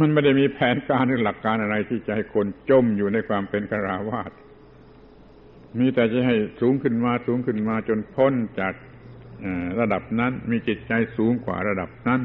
[0.00, 4.30] มันไม่ได้มีแผนการหรือหลักการอะไรที่จะให้คนจมอยู่ในความเป็นคาราวาส
[5.78, 8.74] มีแต่จะให้สูงขึ้นมาสูงขึ้นมาจนพ้นจาก
[9.80, 12.20] ระดับนั้น มีจิตใจสูงกว่าระดับนั้น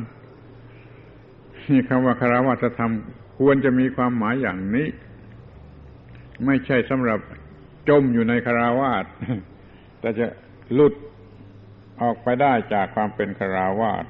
[1.70, 2.94] นี่คำว่าคารวะธรรม
[3.40, 4.88] ควรจะมีความหมายอย่างนี้
[6.46, 7.20] ไม่ใช่สำหรับ
[7.90, 9.06] จมอยู่ในคาราวาส
[10.00, 10.26] แต่จะ
[10.74, 10.94] หลุด
[12.02, 14.06] ออกไปได้จากความเป็นคาราวาส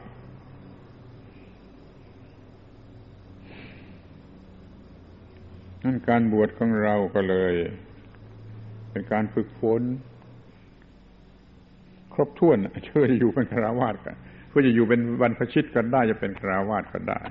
[5.88, 7.54] นั่นการบวชของเราก็เลย
[8.90, 9.82] เป็นการฝึกฝน
[12.14, 14.16] ครบถ้วนเชื่อจะอยู่เป็นคราวาสกัน
[14.48, 17.22] เพื่อจะอยู่เป็นบรรพชิตกันได้จะเป็นคราวาสก็ได้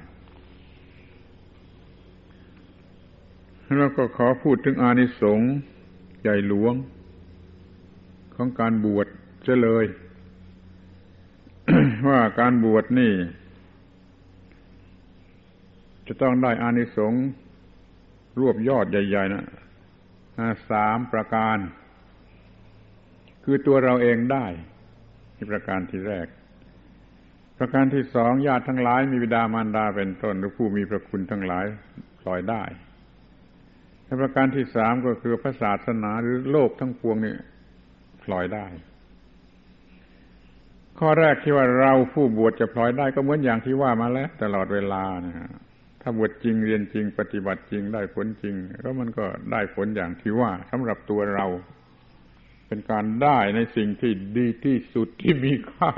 [3.79, 5.51] แล้วก็ขอพูดถึงอานิสงส์
[6.23, 6.75] ใหญ่หลวง
[8.35, 9.07] ของการบวช
[9.45, 9.87] เจเลย
[12.09, 13.13] ว่าการบวชนี่
[16.07, 17.23] จะต้องได้อานิสงส์
[18.41, 19.45] รวบยอดใหญ่ๆนะ
[20.71, 21.59] สามประการ
[23.45, 24.47] คือตัวเราเองได้
[25.35, 26.27] ที่ประการที่แรก
[27.59, 31.67] ประการที่สองญาติทั้งหลาย มีบิดามารดาเป็นต้นหรือผู้มีพระคุณทั้งหลาย
[32.23, 32.63] ปล่อยได้
[34.05, 37.37] และประการที่สามก็คือพระศาสนาหรือโลกทั้งปวงนี่
[38.25, 38.67] ปล่อยได้
[40.99, 45.51] ข้อแรกที่ว่าเราผู้บวชจะปล่อยได้ก็เหมือนอย่างที่ว่ามาแล้วตลอดเวลานะฮะ
[46.07, 51.47] ถ้าบวชจริงเรียนจริง ปฏิบัติจริงได้ผลจริง แล้วมันก็ได้ผลอย่างที่ว่าสำหรับตัวเรา
[52.67, 55.93] เป็นการได้ในสิ่งที่ดีที่สุดที่มีค่า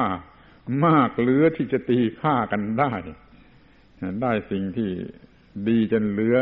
[0.87, 2.93] มากเหลือที่จะตีค่ากันได้
[4.23, 4.91] ได้สิ่งที่
[5.69, 6.37] ดีจนเหลือ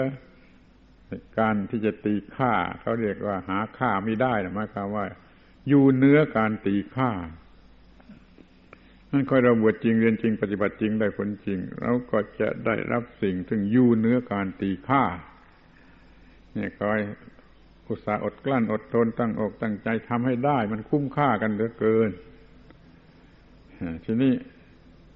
[1.38, 5.07] การที่จะตีค่า เขาเรียกว่าหาค่าไม่ได้นะหมายความว่า
[5.68, 7.11] อยู่เนื้อการตีค่า
[9.14, 15.03] นั่นค่อยเราบวชจริงเรียนจริง ปฏิบัติจริงได้ผลจริงเราก็จะได้รับสิ่งถึงยู่เนื้อการตีค่า
[16.55, 17.00] เนี่ยคอย
[17.88, 22.11] อุตส่าห์อดกลั้นอดทนตั้งอกตั้งใจทำให้ได้ มันคุ้มค่ากันเหลือเกิน
[24.05, 24.33] ทีนี้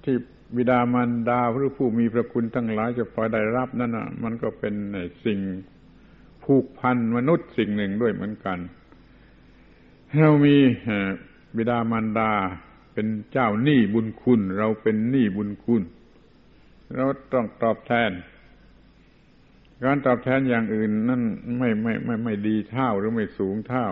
[0.03, 0.15] ที่
[0.55, 4.75] บิดามารดาหรือผู้มีพระคุณทั้งหลายจะพอได้รับนั่นนะมันก็เป็น
[5.25, 5.39] สิ่ง
[6.43, 8.59] ผูกพันมนุษย์สิ่งหนึ่งด้วยเหมือนกัน
[10.19, 10.55] เรามี
[11.55, 12.31] บิดามารดา
[12.93, 15.83] เป็นเจ้าหนี้บุญคุณ เราเป็นหนี้บุญคุณ
[16.95, 18.11] เราต้องตอบแทน
[19.83, 21.23] การตอบแทนอย่างอื่นนั่น
[21.57, 23.87] ไม่ไม่ไม่ไม่ดีเท่าหรือไม่สูงเท่า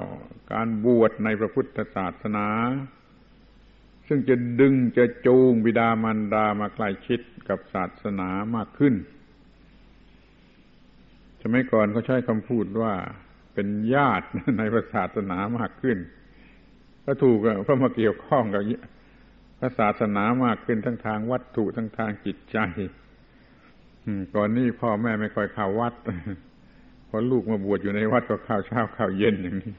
[0.53, 2.47] การบวชในพระพุทธศาสนา
[4.07, 8.95] ซึ่งจะดึงจะจูงบิดามารดามาใกล้ชิดกับศาสนามากขึ้น
[11.41, 12.93] สมัยก่อนเขาใช้คำพูดว่า
[13.53, 15.97] เป็นญาติในพระศาสนามากขึ้น
[17.09, 18.63] ก็ถูกเพราะมาเกี่ยวข้องกับ
[19.59, 22.57] พระศาสนามากขึ้นทั้งทางวัตถุทั้งทางจิตใจ
[24.35, 25.93] ก่อนนี้พ่อแม่ไม่ค่อยเข้าวัด
[27.09, 29.73] พอลูกมาบวชอยู่ในวัดก็ข้าวเช้าข้าวเย็นอย่างนี้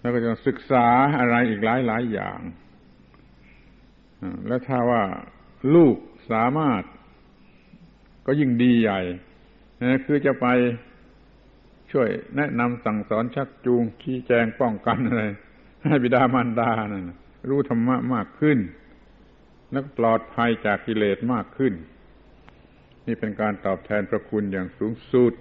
[0.00, 0.86] แล้วก็จะศึกษา
[1.20, 2.40] อะไรอีกหลายหลายอย่าง
[4.46, 5.02] แล้วถ้าว่า
[5.74, 5.96] ลูก
[6.30, 6.82] สามารถ
[8.26, 9.00] ก็ยิ่งดีใหญ่
[10.04, 10.46] คือจะไป
[11.92, 15.24] ช่วยแนะนำสั่งสอนชักจูงชี้แจงป้องกันอะไร
[15.86, 17.04] ให้บิดามารดานั่น
[17.48, 18.58] รู้ธรรมะมากขึ้น
[19.70, 21.72] แล้วปลอดภัยจากกิเลสมากขึ้น
[23.06, 25.32] นี่เป็นการตอบแทนพระคุณอย่างสูงสุด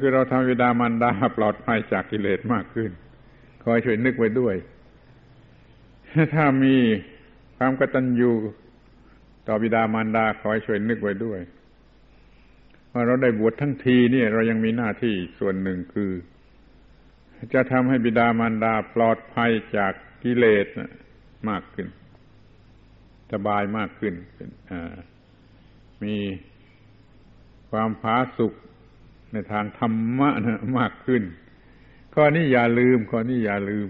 [0.00, 2.90] คือเราทำวิดามันดาปลอดภัยจากกิเลสมากขึ้น
[3.64, 4.54] คอยช่วยนึกไว้ด้วย
[6.34, 6.76] ถ้ามี
[7.56, 8.32] ความกตัญญู
[9.46, 11.40] ต่อบิดามารดาคอยช่วยนึกไว้ด้วย
[12.92, 16.10] ว่าเราได้บวชทั้งทีเนี่ย เรายังมีหน้าที่ส่วนหนึ่งคือ
[17.54, 20.66] จะทำให้บิดามารดาปลอดภัยจากกิเลส
[21.48, 21.88] มากขึ้น
[23.32, 24.14] สบายมากขึ้น
[26.02, 26.16] มี
[27.70, 28.52] ความผาสุก
[29.32, 31.22] ในทางธรรมะนะมากขึ้น
[32.14, 33.88] ข้อนี้อย่าลืม ข้อนี้อย่าลืม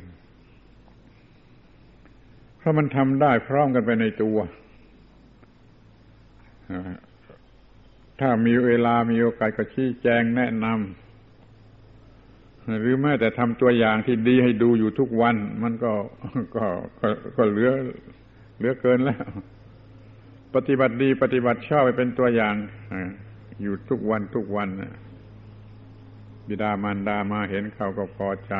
[2.56, 4.38] เพราะมันทำได้พร้อมกันไปในตัว
[8.20, 11.09] ถ้ามีเวลามีโอกาสก็ชี้แจงแนะนำ
[12.80, 15.92] หรือแม้แต่ทำตัวอย่างที่ดีให้ดูอยู่ทุกวัน มันก็
[16.56, 16.64] ก็
[17.36, 17.70] ก็เหลือ
[18.56, 19.24] เหลือเกินแล้ว
[20.54, 22.54] ปฏิบัติดีปฏิบัติชอบไปเป็นตัวอย่าง
[23.62, 24.68] อยู่ทุกวันทุกวัน
[26.48, 28.54] บิดามารดามาเห็นเขาก็พอใจ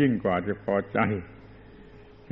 [0.00, 0.98] ยิ่งกว่าจะพอใจ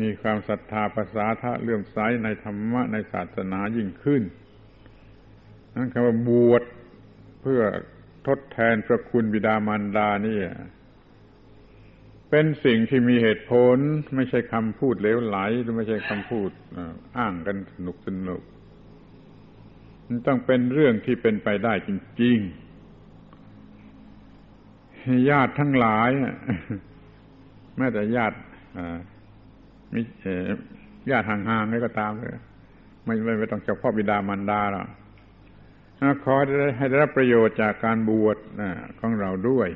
[0.01, 4.23] มีความศรัทธาภาษาทะเลื่อมใสในธรรมะในศาสนายิ่งขึ้น
[5.75, 6.62] นั่นคำว่าบวช
[7.42, 7.62] เพื่อ
[8.26, 10.38] ทดแทนพระคุณบิดามารดานี่
[12.30, 13.76] เป็นสิ่งที่มีเหตุผล
[14.16, 16.50] ไม่ใช่คำพูดเลวไหลหรือไม่ใช่คำพูด
[17.18, 18.42] อ้างกันสนุกสนุก
[20.06, 21.90] มันต้องเป็นเรื่องที่เป็นไปได้จ
[22.22, 22.48] ริงๆ
[25.30, 26.11] ญาติทั้งหลาย
[27.76, 28.37] แม้แต่ญาติ
[29.92, 30.00] มิ
[31.11, 32.30] ญาติห่างๆนี่ก็ตามเลย
[33.04, 34.87] ไม่ไม่ต้องเฉพาะบิดามารดาหรอก
[36.25, 36.35] ขอ
[36.77, 38.37] ให้ได้รับประโยชน์จากการบวช
[39.01, 39.69] ของเราด้วย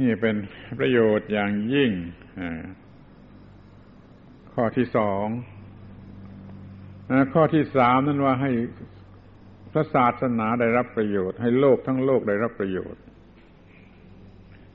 [0.00, 0.36] นี่เป็น
[0.78, 1.90] ประโยชน์อย่างยิ่ง
[4.52, 5.26] ข้อที่สอง
[7.34, 8.50] ข้อที่สามนั้นว่าให้
[9.72, 13.02] พระศาสนาได้รับประโยชน์ ให้โลกทั้งโลกได้รับประโยชน์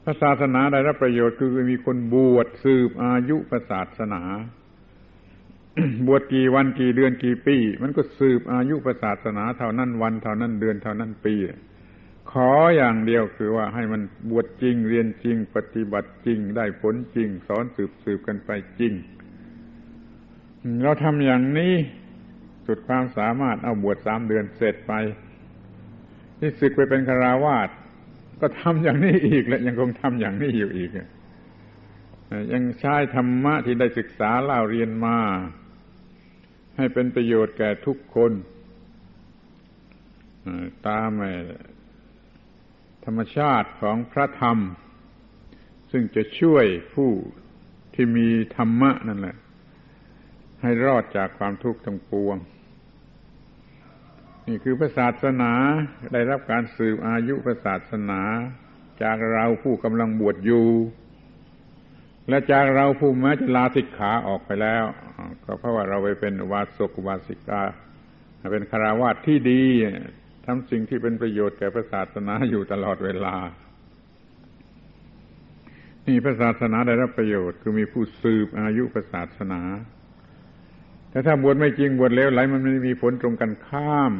[0.04, 4.22] พระศาสนาได้รับประโยชน์คือมีคนบวชสืบอายุพระศาสนา
[6.08, 11.36] บวชกี่วันกี่เดือนกี่ปี มันก็สืบอายุพระศาสนาเท่านั้นวันเท่านั้นเดือนเท่านั้นปี
[12.32, 18.94] ขออย่างเดียวคือว่าให้มันบวชจริงเรียนจริง ปฏิบัติจริง ได้ผลจริง สอนสืบสืบกันไปจริง
[20.84, 21.74] เราทำอย่างนี้
[22.66, 24.94] สุดความสามารถเอาบวชสามเดือนเสร็จไป
[26.40, 27.70] ที่ศึกไปเป็นคาราวาส
[28.42, 30.92] ก็ทำอย่างนี้อีกและยังคงทำอย่างนี้อยู่อีก
[32.54, 35.18] ยังใช้ธรรมะที่ได้ศึกษาเล่าเรียนมา
[36.78, 38.32] ให้เป็นประโยชน์แก่ทุกคน
[40.88, 41.10] ตาม
[43.06, 44.58] ธรรมชาติของพระธรรม
[45.92, 47.12] ซึ่งจะช่วยผู้
[47.94, 49.36] ที่มีธรรมะนั่นแหละ
[50.62, 52.38] ให้รอดจากความทุกข์ทั้งปวง
[54.48, 55.52] นี่คือพระศาสนา
[56.14, 58.22] ได้รับการสืบอายุพระศาสนา
[59.04, 60.68] จากเราผู้กำลังบวชอยู่
[62.30, 64.84] และจากเราผู้แม้จะลาสิกขาออกไปแล้ว
[65.46, 67.62] ก็เพราะว่าเราไปเป็นวาสกวาสิกา
[68.52, 69.64] เป็นคาราวาสที่ดี
[70.46, 73.36] ทำสิ่งที่เป็นประโยชน์แก่พระศาสนาอยู่ตลอดเวลา
[76.06, 79.62] นี่พระศาสนาได้รับประโยชน์คือมีผู้สืบอายุพระศาสนา
[81.10, 84.14] แต่ถ้าบวชไม่จริงบวชเลวไหลมันไม่มีผลตรงกันข้าม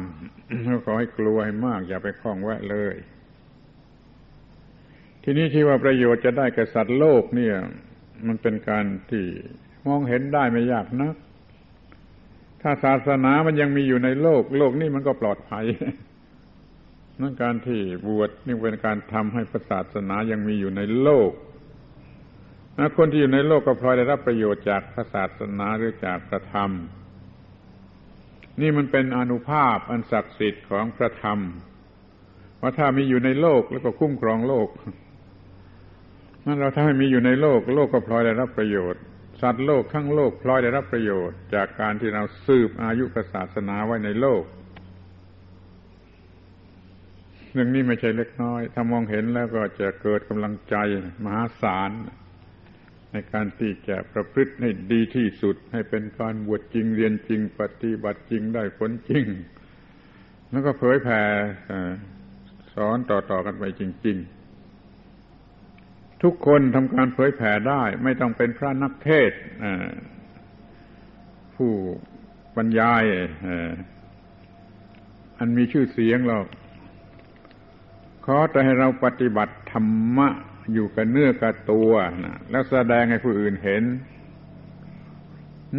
[0.84, 2.94] ขอให้กลัวให้มาก อย่าไปคล้องแวะเลย
[5.22, 7.56] ทีนี้ที่ว่าประโยชน์จะได้แก่สัตว์โลกเนี่ย
[8.26, 9.24] มันเป็นการที่
[9.86, 11.14] มองเห็นได้ไม่ยากนัก
[12.62, 15.64] ถ้าศาสนามันยังมีอยู่ในโลก โลกนี่มันก็ปลอดภัย
[17.20, 21.30] นั่นการที่บวชนี่เป็นการทำให้ศาสนายังมีอยู่ในโลก
[22.78, 24.82] นะคนที่อยู่ในโลกก็พลอยได้รับประโยชน์จาก
[25.14, 26.70] ศาสนาหรือจากพระธรรม
[28.60, 31.38] นี่มันเป็นอนุภาพอันศักดิ์สิทธิ์ของพระธรรม
[32.60, 34.68] ว่าถ้ามีอยู่ในโลกแล้วก็คุ้มครองโลก
[36.46, 39.02] นั่นเราถ้ามีอยู่ในโลกโลกก็พลอยได้รับประโยชน์
[39.42, 43.04] สัตว์โลกทั้งโลกพลอยได้รับประโยชน์ จากการที่เราสืบอายุ
[43.34, 44.42] ศาสนาไว้ในโลก
[47.52, 50.76] เรื่องนี้ไม่ใช่เล็กน้อย ถ้ามองเห็นแล้วก็จะเกิดกำลังใจ
[51.24, 51.90] มหาศาล
[53.12, 59.24] ในการที่จะประพฤติให้ดีที่สุด ให้เป็นการบวชจริงเรียนจริง ปฏิบัติจริงได้ผลจริง
[60.50, 61.22] แล้วก็เผยแผ่
[62.74, 64.35] สอนต่อๆกันไปจริง ๆ
[66.22, 69.30] ทุกคนทำการเผยแผ่ได้ ไม่ต้องเป็นพระนักเทศ
[71.56, 71.72] ผู้
[72.56, 73.02] บรรยาย
[75.38, 76.46] อันมีชื่อเสียงหรอก
[78.26, 80.28] ขอแต่ให้เราปฏิบัติธรรมะ
[80.72, 81.90] อยู่กับเนื้อกับตัว
[82.24, 83.84] นะแล้วแสดงให้ผู้อื่นเห็น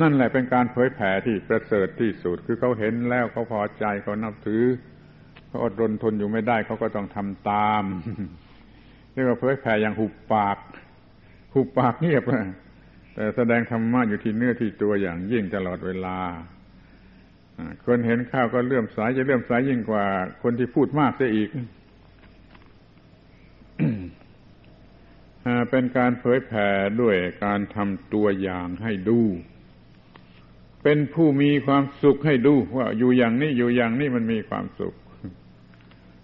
[0.01, 4.63] นั่นแหละเป็นการเผยแผ่ที่ประเสริฐที่สุด คือเขาเห็นแล้วเขาพอใจเขานับถือ
[5.47, 7.83] เขาอดรนทนอยู่ไม่ได้เขาก็ต้องทำตาม
[9.17, 10.57] รียกว่าเผยแผ่อย่างหุบปาก
[11.53, 12.23] หุบปากเงียบ
[13.13, 16.19] แต่แสดงธรรมะอยู่ที่เนื้อที่ตัวอย่างยิ่งตลอดเวลา
[17.85, 20.05] คนเห็นข้าวก็เลื่อมสายจะเลื่อมสายยิ่งกว่า
[20.43, 21.49] คนที่พูดมากเสียอีก
[25.69, 26.67] เป็นการเผยแผ่
[27.01, 29.21] ด้วยการทำตัวอย่างให้ดู
[30.83, 34.93] เป็นผู้มีความสุขให้ดู ว่าอยู่อย่างนี้อยู่อย่างนี้มันมีความสุข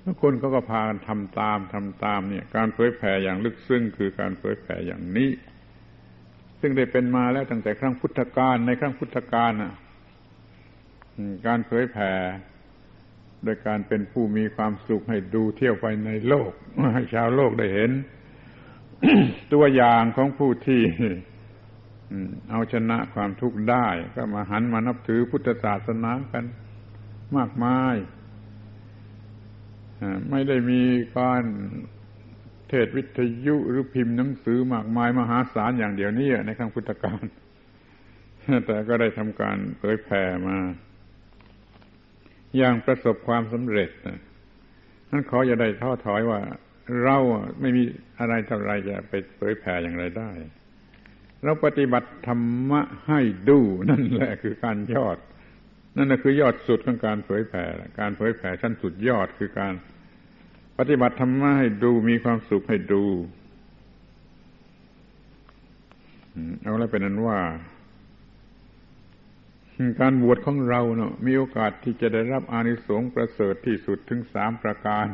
[0.03, 5.31] แล้วคนเขาก็พากันทำตามทำตามเนี่ย การเผยแผ่อย่างลึกซึ้งคือการเผยแผ่อย่างนี้
[6.61, 9.73] ซึ่งได้เป็นมาแล้วตั้งแต่ครั้งพุทธกาลในครั้งพุทธกาลน่ะ
[11.47, 12.11] การเผยแผ่
[13.43, 16.51] โดยการเป็นผู้มีความสุขให้ดูเที่ยวไปในโลก
[16.95, 17.91] ให้ชาวโลกได้เห็น
[19.53, 20.81] ตัวอย่างของผู้ที่
[22.49, 26.45] เอาชนะความทุกข์ได้ ก็มาหันมานับถือพุทธศาสนากัน
[27.37, 27.95] มากมาย
[30.29, 30.81] ไม่ได้มี
[31.17, 31.43] การ
[32.69, 37.23] เทศวิทยุหรือพิมพ์หนังสือมากมายมหาศาลอย่างเดียวนี้ในครั้งพุทธกาล
[38.65, 40.57] แต่ก็ได้ทำการเผยแผ่มา
[42.57, 43.89] อย่างประสบความสำเร็จ
[45.09, 46.41] นั้นขออย่าได้ท้อถอยว่า
[47.03, 47.17] เรา
[47.61, 47.83] ไม่มี
[48.19, 50.31] อะไรเท่าไรจะไปเผยแผ่อย่างไรได้
[51.43, 55.17] เราปฏิบัติธรรมะให้ดูนั่นแหละคือการยอด
[55.97, 57.65] นั่นคือยอดสุดของการเผยแผ่
[57.99, 59.73] การเผยแผ่ชั้นสุดยอดคือการ
[60.77, 63.03] ปฏิบัติธรรมะให้ดูมีความสุขให้ดู
[66.61, 67.39] เอาแล้วเป็นนั้นว่า
[70.01, 75.07] การบวชของเราเนาะมีโอกาสที่จะได้รับอานิสงส์ประเสริฐที่สุดถึงสามประการ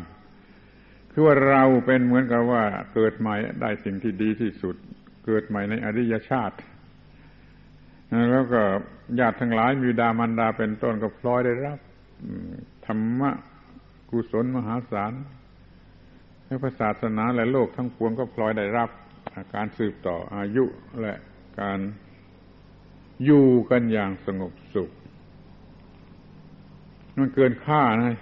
[1.11, 4.75] คือว่าเราเป็นเหมือนกับว่าเกิดใหม่ได้สิ่งที่ดีที่สุด
[5.25, 6.57] เกิดใหม่ในอริยชาติ
[8.31, 8.61] แล้วก็
[9.19, 11.79] ญาติทั้งหลายมีดามันดาเป็นต้นก็พลอยได้รับ
[12.85, 13.31] ธรรมะ
[14.09, 15.13] กุศลมหาศาล
[16.49, 18.89] ในพระศาสนาและโลกทั้งปวงก็พลอยได้รับ
[19.55, 20.65] การสืบต่ออายุ
[21.01, 21.13] และ
[21.61, 21.79] การ
[23.25, 24.89] อยู่กันอย่างสงบสุข
[27.17, 28.17] มันเกินค่านะ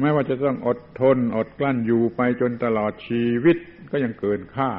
[0.00, 3.56] แม้ว่าจะต้องอดทนอดกลั้นอยู่ไปจนตลอดชีวิต
[3.90, 4.72] ก็ยังเกินค่า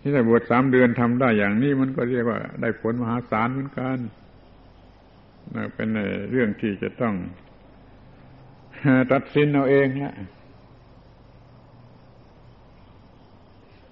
[0.00, 3.98] ที่ได้บวชสามเดือนทำได้อย่างนี้มันก็เรียกว่าได้ผลมหาศาลเหมือนกัน
[5.74, 5.88] เป็น
[6.30, 7.14] เรื่องที่จะต้อง
[9.12, 10.14] ตัดสินเอาเองละ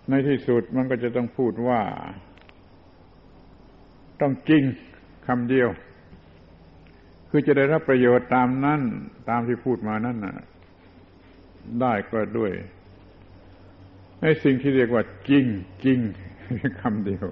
[0.09, 1.81] ในที่สุดมันก็จะต้องพูดว่า
[4.21, 4.63] ต้องจริง
[5.27, 5.69] คำเดียว
[7.31, 8.81] คือจะได้รับประโยชน์ตามนั้น
[9.29, 10.35] ตามที่พูดมานั่นนะ
[11.81, 12.53] ได้ก็ด้วย
[14.21, 15.45] ในสิ่งที่เรียกว่า จริง
[15.85, 15.99] จริง
[16.81, 17.27] คำเดียว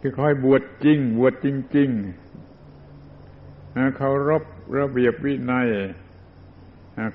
[0.00, 1.46] คือคอยบวชจริง บวชจ
[1.76, 2.31] ริง ๆ
[3.96, 4.42] เคารพ
[4.78, 5.68] ระเบียบวินัย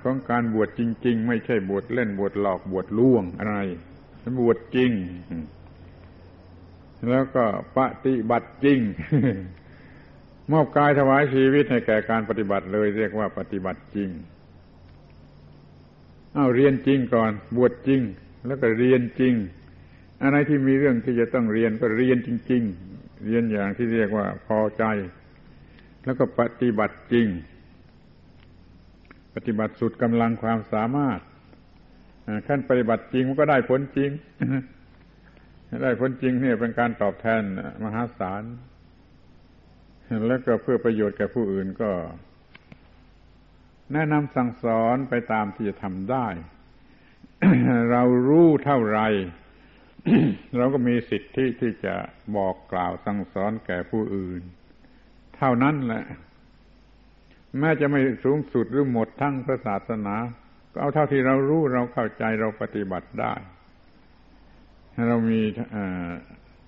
[0.01, 3.57] ของการบวชจริง ๆ ไม่ใช่บวชเล่นบวชหลอกบวชล่วงอะไร
[4.39, 4.91] บวชจริง
[7.09, 7.45] แล้วก็
[7.77, 8.79] ปฏิบัติจริง
[10.51, 14.09] มอบกายถวายชีวิตให้แก่การปฏิบัติเลย เรียกว่าปฏิบัติจริง
[16.33, 18.01] เอาเรียนจริงก่อน บวชจริง
[18.45, 19.33] แล้วก็เรียนจริง
[20.23, 24.83] อะไรที่มีเรื่องที่จะต้องเรียนก็เรียนจริง ๆ เรียนอย่างที่เรียกว่าพอใจ
[26.07, 27.27] แล้วก็ปฏิบัติจริง
[29.35, 31.19] ปฏิบัติสุดกำลังความสามารถ
[32.47, 34.11] ขั้นปฏิบัติจริงมันก็ได้ผลจริง
[35.83, 37.41] ได้ผลจริงเนี่ยเป็นการตอบแทน
[37.83, 38.43] มหาศาล
[40.27, 41.91] แล้วก็เพื่อประโยชน์แก่ผู้อื่นก็
[43.93, 46.27] แนะนำสั่งสอนไปตามที่จะทำได้
[47.91, 48.99] เรารู้เท่าไร
[50.57, 51.95] เราก็มีสิทธิที่จะ
[52.35, 54.43] บอกกล่าวสั่งสอนแก่ผู้อื่น
[55.37, 56.03] เท่านั้นแหละ
[57.59, 60.15] แม้จะไม่สูงสุดหรือหมดทั้งพระศาสนา
[60.71, 63.33] ก็เอาเท่าที่เรารู้เราเข้าใจเราปฏิบัติได้
[65.07, 65.41] เรามี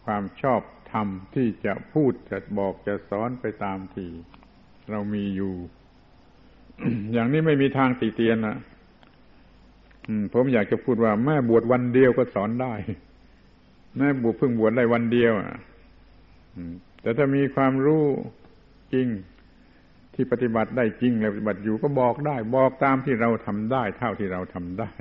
[0.05, 0.61] ความชอบ
[0.91, 4.09] ธรรมที่จะพูดจะบอกจะสอนไปตามที่
[4.91, 5.53] เรามีอยู่
[7.13, 8.57] อย่างนี้ไม่มีทางตีเตียนนะ
[10.33, 12.73] ผมอยากจะพูดว่า แม่บวชวันเดียวก็สอนได้
[13.97, 15.33] แม่บวชเพิ่งบวชได้วันเดียว
[17.01, 18.03] แต่ถ้ามีความรู้
[18.93, 19.07] จริง
[20.13, 24.91] ที่ปฏิบัติได้จริงและปฏิบัติอยู่ก็บอกได้ บอกตามที่เราทำได้ เท่าที่เราทำได้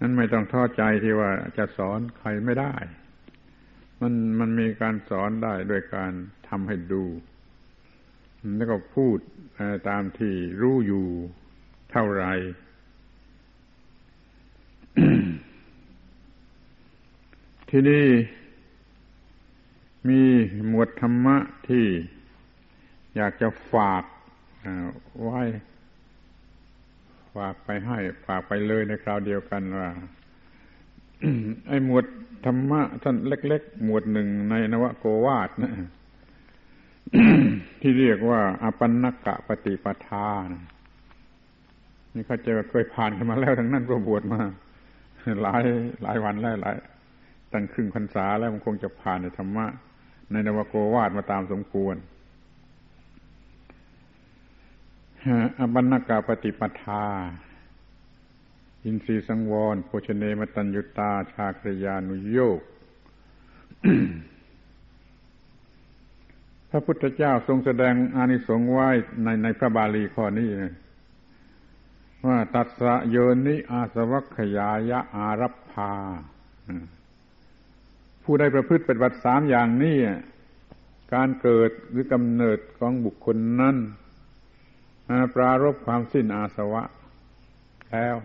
[0.00, 2.74] นั้นไม่ต้องท้อใจที่ว่าจะสอนใครไม่ได้
[4.00, 6.12] มันมันมีการสอนได้โดยการ
[6.48, 7.04] ทำให้ดู
[8.56, 9.18] แล้วก็พูด
[9.88, 11.06] ตามที่รู้อยู่
[11.90, 12.26] เท่าไร
[17.70, 18.06] ที่นี่
[20.08, 20.22] มี
[20.68, 21.36] หมวดธรรมะ
[21.68, 21.86] ที่
[23.16, 24.04] อยากจะฝาก
[25.22, 25.42] ไว้
[27.36, 29.88] ฝากไปให้ ฝากไปเลยในคราวเดียวกันว่า
[31.68, 32.04] ไอ้หมวด
[32.46, 35.72] ธรรมะท่านเล็ก ๆ หมวดหนึ่งในนวโกวาทนะ
[37.80, 40.62] ที่เรียกว่าอปันนกะปฏิปทานะ
[42.14, 44.40] นี่เขาจะเคยผ่านกันมาแล้วทั้งนั้นก็บวชมา
[45.42, 45.62] หลาย
[46.02, 46.76] หลายวันแล้วหลาย
[47.52, 49.66] ตั้งครึ่งพรรษาแล้วมันคงจะผ่านในธรรมะ
[50.32, 51.96] ในนวโกวาดมาตามสมควร
[55.58, 57.06] อบันนากาปฏิปทา
[58.84, 62.60] อินทรีสังวร โภชเนมตัญยุตา ชาครยานุโยก
[66.70, 68.88] พระพุทธเจ้าทรงแสดงอานิสงส์ไว้
[69.22, 70.50] ในในพระบาลีข้อนี้
[72.26, 73.16] ว่าตัสสะโย
[73.46, 75.92] นิอาสวัคยายะอารัพพา
[78.24, 79.96] ผู้ได้ประพฤติปฏิบัติสามอย่างนี้
[81.14, 83.76] การเกิดหรือกำเนิดของบุคคลนั้น
[85.34, 86.82] ปรารบความสิ้นอาสวะ
[87.90, 88.16] แล้ว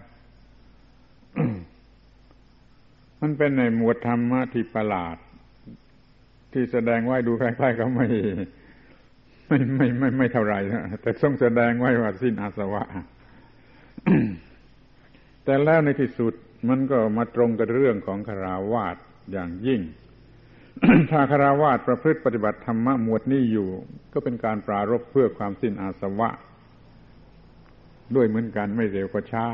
[3.22, 5.18] มันเป็นในหมวดธรรมะที่ประหลาด
[6.54, 8.08] ที่แสดงไว้ดูใกล้ๆก็ไม่
[9.48, 12.84] ไม่ไม่ไม่ไม่เท่าไรนะแต่ทรงแสดงไว้ว่าสิ้นอาสวะ
[15.44, 16.34] แต่แล้วในที่สุด
[16.70, 18.98] มันก็มาตรงกับเรื่องของคาราวาส
[19.32, 19.82] อย่างยิ่ง
[21.12, 23.70] ถ้าคาราวาสประพฤติปฏิบัติธรรมะหมวดนี้อยู่
[24.14, 26.30] ก็เป็นการปรารบเพื่อความสิ้นอาสวะ
[28.16, 29.48] ด้วยเหมือนกันไม่เร็วก็ช้า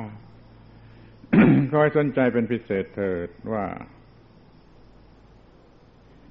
[1.71, 3.65] คอยสนใจเป็นพิเศษเถิดว่า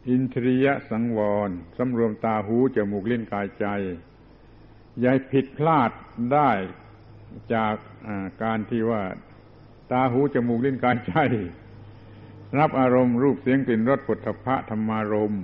[0.09, 1.19] อินทรียสังว
[1.49, 3.67] รสำรวมตาหูจมูกลิ้นกายใจ
[5.05, 5.91] ยายผิดพลาด
[6.33, 6.51] ได้
[7.55, 7.75] จาก
[8.43, 9.03] การที่ว่า
[9.93, 11.15] ตาหูจมูกลิ้นกายใจ
[12.59, 15.37] รับอารมณ์รูปเสียงกลิ่นรสปุถะพะธรรมารม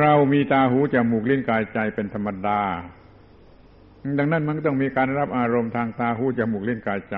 [0.00, 2.62] เรามีตาหูจมูกลิ้นกายใจเป็นธรรมดา
[4.18, 7.16] ดังนั้นมันก็ต้องมีการรับอารมณ์ทางตาหูจมูกลิ้นกายใจ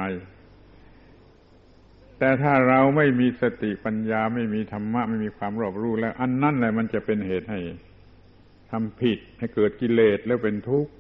[2.18, 7.61] แต่ถ้าเราไม่มีสติปัญญาไม่มีธรรมะไม่มีความรอบรู้แล้ว อันนั้นแหละมันจะเป็นเหตุให้
[8.70, 10.93] ทำผิดให้เกิดกิเลสแล้วเป็นทุกข์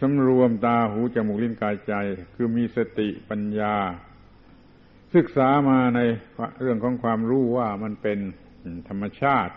[0.00, 1.94] สำรวมตาหูจมูกลิ้นกายใจ
[2.34, 3.74] คือมีสติปัญญา
[5.16, 6.00] ศึกษามาใน
[6.60, 8.18] เรื่องของความรู้ว่ามันเป็น
[8.88, 9.54] ธรรมชาติ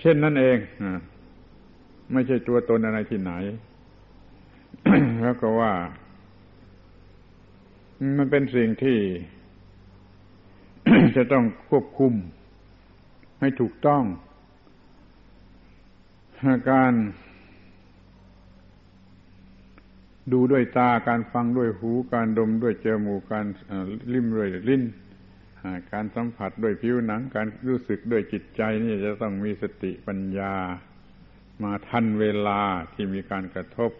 [0.00, 0.58] เช่นนั้นเอง
[2.12, 3.32] ไม่ใช่ตัวตนอะไรที่ไหน
[5.22, 5.72] แล้วก็ว่า
[8.18, 8.98] มันเป็นสิ่งที่
[11.16, 12.12] จะต้องควบคุม
[13.40, 14.02] ให้ถูกต้อง
[16.70, 16.92] การ
[20.32, 23.46] ดูด้วยตาการฟังด้วยหูการดมด้วยจมูกการ
[24.12, 24.82] ลิ้มด้วยลิ้น
[25.92, 30.54] การสัมผัสด้วยผิวหนัง การรู้สึกด้วยจิตใจนี่จะต้องมีสติปัญญา
[31.62, 32.60] มาทันเวลา
[32.92, 33.92] ที่มีการกระทบ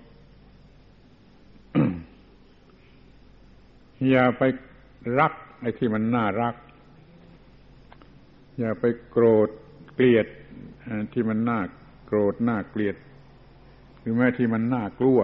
[4.09, 4.43] อย่าไป
[5.19, 6.55] รักไอ้ที่มันน่ารัก
[8.59, 9.49] อย่าไปโกรธ
[9.95, 10.27] เกลียด
[11.13, 11.61] ที่มันน่า
[12.07, 12.97] โกรธน่าเกลียด
[13.99, 15.21] หรือแม้ที่มันน่ากลัว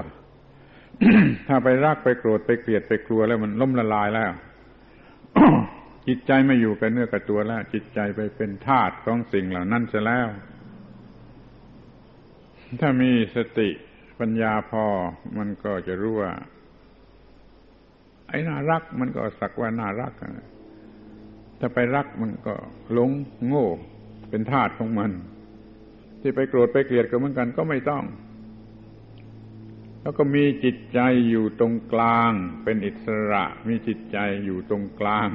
[1.47, 4.33] ถ้าไปรักไปโกรธไปเกลียดไปกลัวแล้วมันล่มละลายแล้ว
[6.07, 10.29] จิตใจไม่อยู่กับเนื้อกับตัวแล้ว จิตใจไปเป็นทาสของสิ่งเหล่านั้นเสียแล้ว
[12.81, 13.69] ถ้ามีสติ
[14.21, 14.85] ปัญญาพอ
[15.39, 16.33] มันก็จะรู้ว่า
[18.29, 20.13] ไอ้น่ารักมันก็สักว่าน่ารัก
[21.59, 22.55] ถ้าไปรักมันก็
[22.93, 23.11] หลง
[23.47, 23.69] โง่
[24.31, 25.11] เป็นทาสของมัน
[26.21, 28.05] ที่ไปโกรธไปเกลียดก็เหมือนกันก็ไม่ต้อง
[30.07, 31.01] แล้วก็มีจิตใจ
[31.31, 32.33] อยู่ตรงกลาง
[32.65, 35.31] เป็นอิสระ มีจิตใจอยู่ตรงกลาง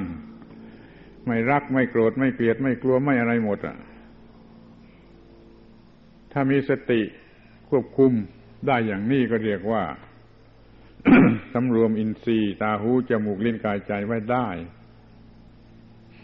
[1.26, 3.76] ไม่รักไม่โกรธไม่เกลียดไม่กลัวไม่อะไรหมดอะ
[6.32, 7.00] ถ้ามีสติ
[7.70, 8.12] ควบคุม
[8.66, 9.82] ได้อย่างนี้ก็เรียกว่า
[11.52, 14.48] สำรวมอินทรีย์ ตาหูจมูกลิ้นกายใจไว้ได้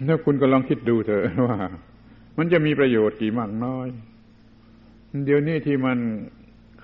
[0.08, 1.58] ถ้าคุณก็ลองคิดดูเถอะว่า
[2.38, 3.88] มันจะมีประโยชน์กี่มากน้อย
[5.24, 5.98] เดี๋ยวนี้ที่มัน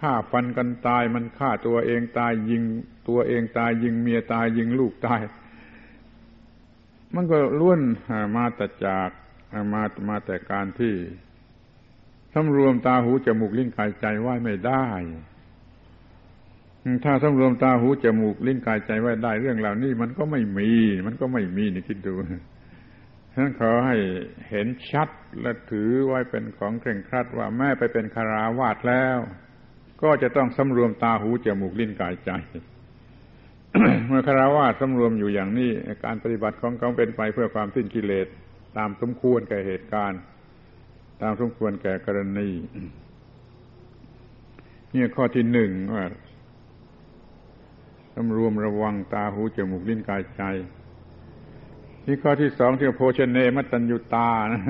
[0.05, 2.63] ฆ่าฟันกันตาย มันฆ่าตัวเองตายยิง
[3.09, 5.21] ตัวเองตายยิงเมียตายยิงลูกตาย
[7.15, 7.81] มันก็ล้วน
[8.37, 9.11] มาแต่จาก
[9.73, 10.95] มามาแต่การที่
[12.35, 14.87] สำรวมตาหูจมูกลิ้นกายใจไว้ไม่ได้
[17.05, 20.71] ถ้าสำรวมตาหูจมูกลิ้นกายใจไว้ได้ เรื่องเหล่านี้มันก็ไม่มี
[21.07, 22.15] มันก็ไม่มีนี่คิดดู
[23.33, 23.97] ฉะนั้นขอให้
[24.51, 25.09] เห็นชัด
[25.41, 29.19] และถือไว้เป็นของเคร่งครัดว่าแม่ไปเป็นคาราวาสแล้ว
[30.05, 32.31] ก็จะต้องสำรวมตาหูจมูกลิ้นกายใจ
[34.07, 35.71] เมื่อคารวะสำรวมอยู่อย่างนี้
[36.05, 38.27] การปฏิบัติของเขาเป็นไปเพื่อความสิ้นกิเลส
[38.77, 40.21] ตามสมควรแก่เหตุการณ์
[41.23, 42.51] ตามสมควรแก่กรณี
[44.95, 46.05] นี่ข้อที่หนึ่งว่า
[48.15, 50.43] สำรวมระวังตาหูจมูกลิ้นกายใจ
[52.07, 54.63] นี่ข้อที่สองที่โพชเนมัตัญญุตานะ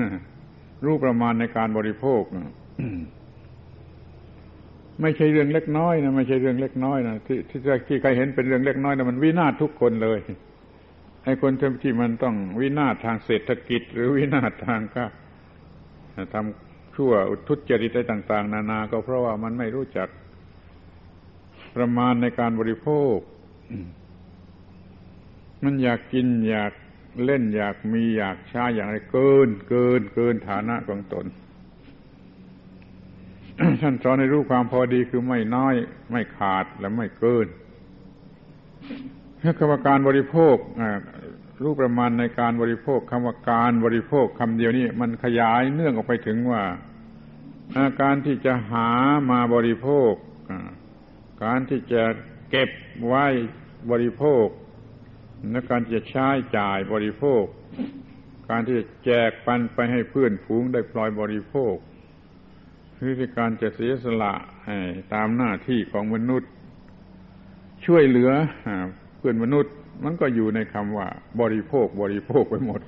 [0.85, 2.23] รู้ประมาณในการบริโภค
[5.01, 10.19] ไม่ใช่เรื่องเล็กน้อยนะไม่ใช่เรื่องเล็กน้อยนะที่ที่ที่ใครเห็นเป็นเรื่องเล็กน้อยนะมันวินาศทุกคนเลย
[11.23, 11.51] ไอ้คน
[11.83, 15.05] ที่มันต้องวินาศทางเศรษฐกิจ หรือวินาศทางก็
[16.33, 20.09] ทำชั่วอุทุจริตอะไรต่าง ๆ นานา ก็เพราะว่ามันไม่รู้จัก
[21.75, 23.17] ประมาณในการบริโภค
[25.63, 26.73] มันอยากกินอยาก
[27.25, 31.25] เล่นอยากมีอยากใช้อย่างไรเกิน เกินเกินฐานะของตน
[33.81, 35.75] ท่านสอนให้รู้ความพอดีคือไม่น้อย
[36.11, 37.47] ไม่ขาดและไม่เกิน
[39.57, 40.55] คำว่าการบริโภค
[41.61, 46.63] รู้ประมาณในการบริโภคคำว่าการบริโภคคำเดียวนี้มันขยายเนื่องออกไปถึงว่า
[48.01, 48.89] การที่จะหา
[49.31, 50.13] มาบริโภค
[51.43, 52.03] การที่จะ
[52.49, 52.69] เก็บ
[53.07, 53.25] ไว้
[53.91, 54.45] บริโภค
[55.51, 57.43] และการจะใช้จ่ายบริโภค
[58.49, 61.75] การที่จะแจกปันไปให้เพื่อนฝูงได้ปล่อยบริโภค
[62.97, 64.33] คือการจะเสียสละ
[65.13, 66.51] ตามหน้าที่ของมนุษย์
[67.85, 68.31] ช่วยเหลือ
[69.17, 69.73] เพื่อนมนุษย์
[70.03, 71.07] มันก็อยู่ในคำว่า
[71.41, 72.81] บริโภคบริโภคไปหมด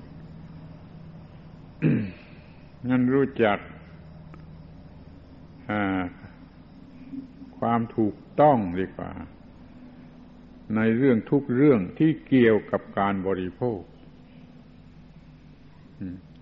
[2.89, 3.58] งั้นรู้จัก
[7.60, 9.12] ความถูกต้องดีกว่า
[10.76, 13.82] ในเรื่องทุกเรื่องที่เกี่ยวกับการบริโภค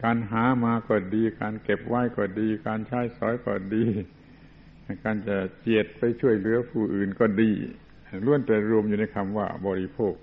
[0.03, 3.83] การหามาก็ดี การเก็บไว้ก็ดี การใช้สอยก็ดี
[5.03, 7.51] การจะเจียดไปช่วยเหลือผู้อื่นก็ดี
[8.25, 10.13] ล้วนแต่รวมอยู่ในคำว่าบริโภค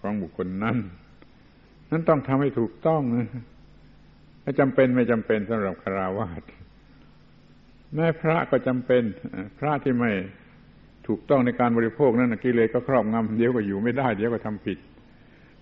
[0.00, 0.76] ของบุคคลนั้น
[1.90, 3.28] นั้นต้องทำให้ถูกต้องนะ
[4.42, 6.42] ไม่จำเป็นไม่จำเป็นสำหรับคาราวาส
[7.94, 9.02] แม้พระก็จำเป็น
[9.58, 10.12] พระที่ไม่
[11.06, 14.78] ถูกต้องในการบริโภคนั่นกิเลสก็ครอบงำเดี๋ยวก็อยู่ไม่ได้ เดี๋ยวก็ทำผิด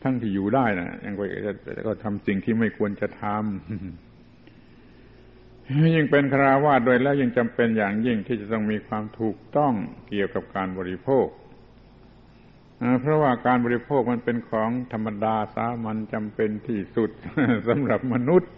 [0.02, 1.24] ทั้งที่อยู่ได้นะยังก็
[1.86, 3.38] ก็ทำสิ่งที่ไม่ควรจะทำ
[5.94, 9.72] ยิ่งเป็นคราวาสโดยแล้วยังจำเป็นอย่างยิ่งที่จะต้องมีความถูกต้อง
[10.08, 11.26] เกี่ยวกับการบริโภค
[13.00, 17.10] เพราะว่าการบริโภคมันเป็นของธรรมดาสามัญจำเป็นที่สุด
[17.68, 18.52] สำหรับมนุษย์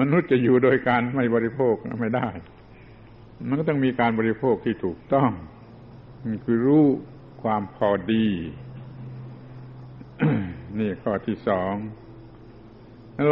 [0.00, 2.28] มนุษย์จะอยู่โดยการไม่บริโภคไม่ได้
[3.48, 5.30] มันก็ต้องมีการบริโภคที่ถูกต้อง
[6.44, 6.84] คือรู้
[7.42, 8.26] ความพอดี
[10.78, 11.74] นี่ข้อที่สอง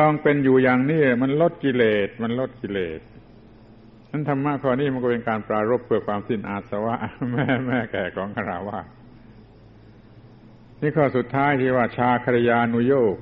[0.00, 3.00] ลองเป็นอยู่อย่างนี้มันลดกิเลส มันลดกิเลส
[4.10, 6.94] นั้นธรรมะข้อนี้มันก็เป็นการปรารบเพื่อความสิ้นอาสวะ
[7.30, 8.80] แม่แม่แก่ของคาราวา
[10.80, 13.16] นี่ข้อสุดท้ายที่ว่าชาครยานุโยก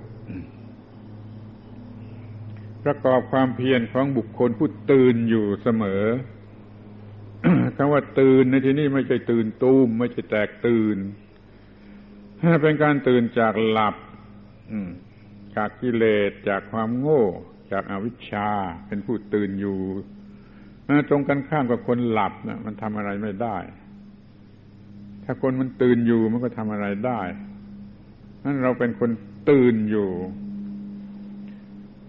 [2.84, 6.04] ประกอบความเพียรของบุคคลผู้ตื่นอยู่เสมอ
[7.76, 10.98] คำว่าตื่นในที่นี้ไม่ใช่ตื่นตูมไม่ใช่แตกตื่น
[12.62, 13.94] เป็นการตื่นจากหลับ
[15.56, 17.24] จากกิเลสจากความโง่
[17.72, 18.48] จากอาวิชชา
[18.86, 19.78] เป็นผู้ตื่นอยู่
[21.08, 23.56] ตรงกันข้ามกับคนหลับนะมันทำอะไรไม่ได้
[25.24, 27.20] ถ้าคนมันตื่นอยู่มันก็ทำอะไรได้
[28.44, 29.10] นั่นเราเป็นคน
[29.50, 30.10] ตื่นอยู่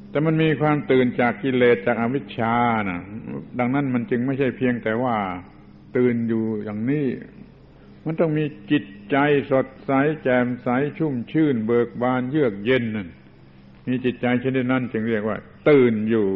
[0.10, 2.56] แต่มันมีความตื่นจากกิเลสจากอวิชชา
[2.90, 3.02] นะ
[3.60, 5.16] ดังนั้นมันจึงไม่ใช่เพียงแต่ว่า
[5.98, 7.06] ตื่นอยู่อย่างนี้
[8.06, 9.18] มันต้องมีจิตใจ
[9.52, 9.92] สดใส
[10.24, 13.10] แจ่มใสชุ่มชื่น เบิกบานเยือกเย็นนั่น
[13.88, 15.38] มีจิตใจเช่นนั้นจึงเรียกว่า
[15.70, 16.28] ตื่นอยู่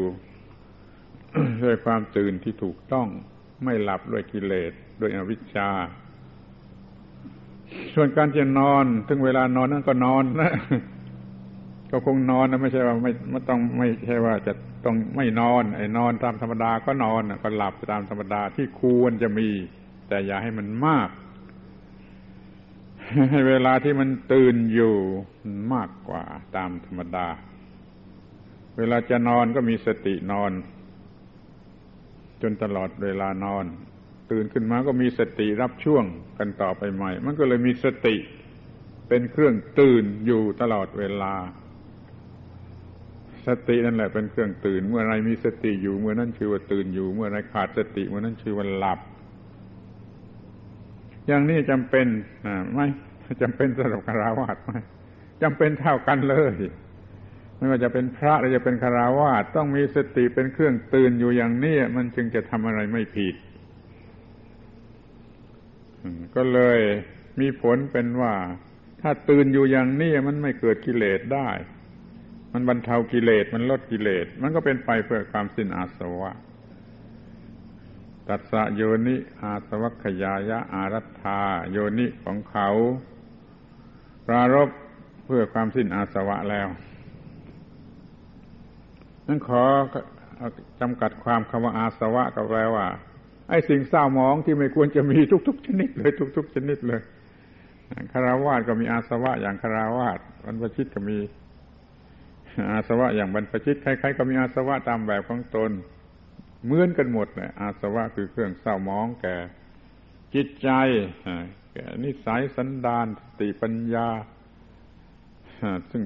[1.64, 3.08] ด้วยความตื่นที่ถูกต้อง
[3.64, 5.70] ไม่หลับด้วยกิเลสด้วยอวิชชา
[7.94, 10.54] ส่วนการจะนอน ถึงเวลานอนนั่นก็นอนนะ
[11.92, 14.54] ก็คงนอนนะไม่ใช่ว่าไม่ไม่ต้องไม่ใช่ว่าจะ
[14.86, 19.48] ต้องไม่นอน ไอ้นอนตามธรรมดาก็นอนก็หลับตามธรรมดาที่ควรจะมี
[20.10, 21.10] แต่อย่าให้มันมาก
[23.48, 24.96] เวลาที่มันตื่นอยู่
[25.74, 26.24] มากกว่า
[26.56, 27.28] ตามธรรมดา
[28.78, 30.52] เวลาจะนอนก็มีสตินอน
[32.42, 33.66] จนตลอดเวลานอน
[34.32, 36.06] ตื่นขึ้นมาก็มีสติรับช่วง
[36.38, 38.16] กันต่อไปใหม่ มันก็เลยมีสติ
[39.08, 41.34] เป็นเครื่องตื่นอยู่ตลอดเวลา
[43.48, 49.00] สตินั่นแหละเป็นเครื่องตื่น เมื่อไรมีสติอยู่เมื่อนั้นชื่อว่าตื่นอยู่ เมื่อไรขาดสติเมื่อนั้นชื่อว่าหลับ
[51.30, 52.08] อย่างนี้จำเป็น
[52.74, 52.86] ไหม่
[53.42, 54.72] จำเป็นสำหรับคาราวาสไหม
[55.42, 56.54] จำเป็นเท่ากันเลย
[57.58, 63.36] ไม่ว่าจะเป็นพระหรือจะเป็นคาราวาสต้องมีสติเป็นเครื่องตื่นอยู่อย่างนี้มันจึงจะทำอะไรไม่ผิด
[66.36, 66.80] ก็เลย
[67.40, 68.34] มีผลเป็นว่า
[69.02, 71.50] ถ้าตื่นอยู่อย่างนี้มันไม่เกิดกิเลสได้
[72.54, 76.32] มันบรรเทากิเลสมันลดกิเลสมันก็เป็นไปเพื่อความสิ้นอาสวะ
[78.30, 81.40] ตัสะโยนิอาสวัคยายะอารัธา
[81.72, 82.70] โยนิของเขา
[84.28, 84.70] ปรารบ
[85.26, 86.68] เพื่อความสิ้นอาสวะแล้ว
[89.28, 89.64] นั้นขอ
[90.82, 92.88] จำกัดความคำว่าอาสวะก็แปลว่า
[93.50, 97.02] ไอ้สิ่งเศร้าหมองที่ไม่ควรจะมีทุก ๆ ชนิดเลย ทุก ๆ ชนิดเลย
[98.12, 101.18] คาราวาสก็มีอาสวะอย่างคาราวาสวันประชิตก็มี
[102.72, 105.72] อาสวะอย่างบรรพชิตใครๆก็มีอาสวะตามแบบของตน
[106.66, 109.36] เหมือนกันหมดเลยอาสวะคือเครื่องเศร้ามองแก่
[110.36, 110.70] จิตใจ
[111.74, 114.08] แก่นิสัยสันดานสติปัญญา
[115.92, 116.02] ซึ่ง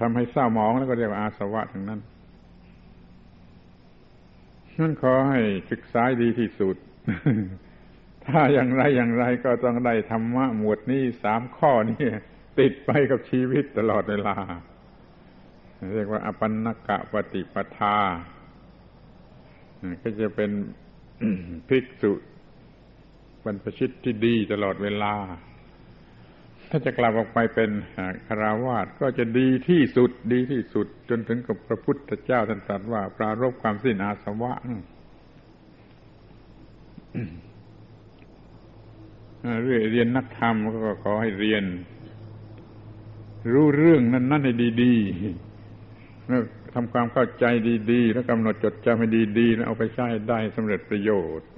[0.00, 2.00] ทำให้เศร้ามองแล้วก็เรียกว่าอาสวะทั้งนั้น
[4.78, 6.76] นั่นขอให้ศึกษาดีที่สุด
[8.26, 12.06] ถ้าอย่างไรอย่างไรก็ต้องได้ธรรมะหมวดนี้สามข้อนี้
[12.58, 14.36] ติดไปกับชีวิตตลอดเวลา
[15.94, 17.98] เรียกว่าอปันนกะปฏิปทา
[20.02, 20.50] ก็จะเป็น
[21.68, 22.12] ภิกษุ
[23.44, 25.14] บรรพชิตที่ดีตลอดเวลา
[26.70, 27.70] ถ้าจะกลับออกไปเป็น
[28.26, 34.54] คาราวาสก็จะดีที่สุดดีที่สุด จนถึงกับพระพุทธเจ้าท่านตรัสว่า ปรารบความสิ้นอาสวะ
[39.92, 40.54] เรียนนักธรรม
[40.84, 41.64] ก็ขอให้เรียน
[43.52, 47.44] รู้เรื่องนั้นนั่นให้ดีๆ ทำความเข้าใจ
[47.90, 49.08] ดีๆ แล้วกำหนดจดจำให้
[49.38, 51.48] ดีๆ แล้วเอาไปใช้ได้สำเร็จประโยชน์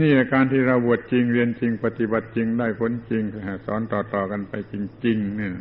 [0.00, 3.22] นี่การที่เราบวชจริงเรียนจริง ปฏิบัติจริงได้ผลจริง
[3.66, 4.74] สอนต่อๆกันไปจ
[5.06, 5.54] ริง ๆ เนี่ย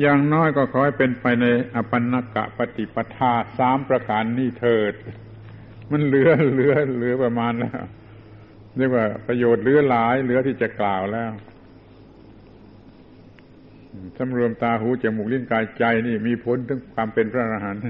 [0.00, 4.94] อย่างน้อยก็ขอให้เป็นไปในอปันนกะปฏิปทาสามประการนี้เถิด
[5.90, 7.72] มันเหลือเหลือเหลือประมาณแล้ว
[8.76, 11.32] เรียกว่าประโยชน์เหลือหลาย เหลือที่จะกล่าวแล้ว
[14.18, 17.82] สำรวมตาหูจมูกลิ้นกายใจนี่มีผลถึงความเป็นพระอรหันต์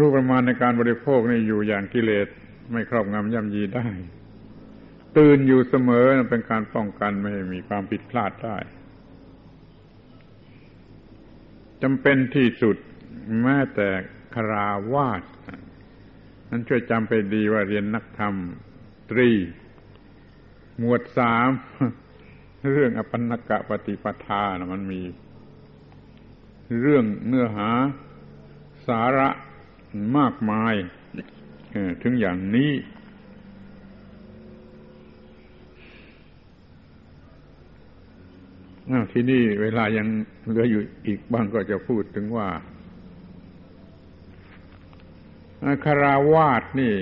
[0.00, 2.26] รู้ประมาณในการบริโภคนี่อยู่อย่างกิเลส
[2.72, 3.86] ไม่ครอบงำย่ำยีได้
[5.16, 8.56] ตื่นอยู่เสมอเป็นการป้องกันไม่ให้มีความผิดพลาดได้
[11.82, 12.76] จำเป็นที่สุด
[13.42, 13.88] แม้แต่
[14.34, 15.22] คราวาส
[16.50, 18.34] นั้นช่วยจำไปดีว่าเรียนนักธรรม
[19.10, 19.30] ตรี
[20.78, 21.48] หมวดสาม
[22.72, 25.02] เรื่องอปันกะปฏิปทานะมันมี
[26.80, 27.70] เรื่องเนื้อหา
[28.86, 29.28] สาระ
[30.16, 30.74] มากมาย
[32.02, 32.72] ถึงอย่างนี้
[39.12, 40.06] ที่นี่เวลายัง
[40.48, 42.48] เหลืออยู่อีกบ้างก็จะพูดถึงว่า
[45.84, 46.94] คาราวาสนี่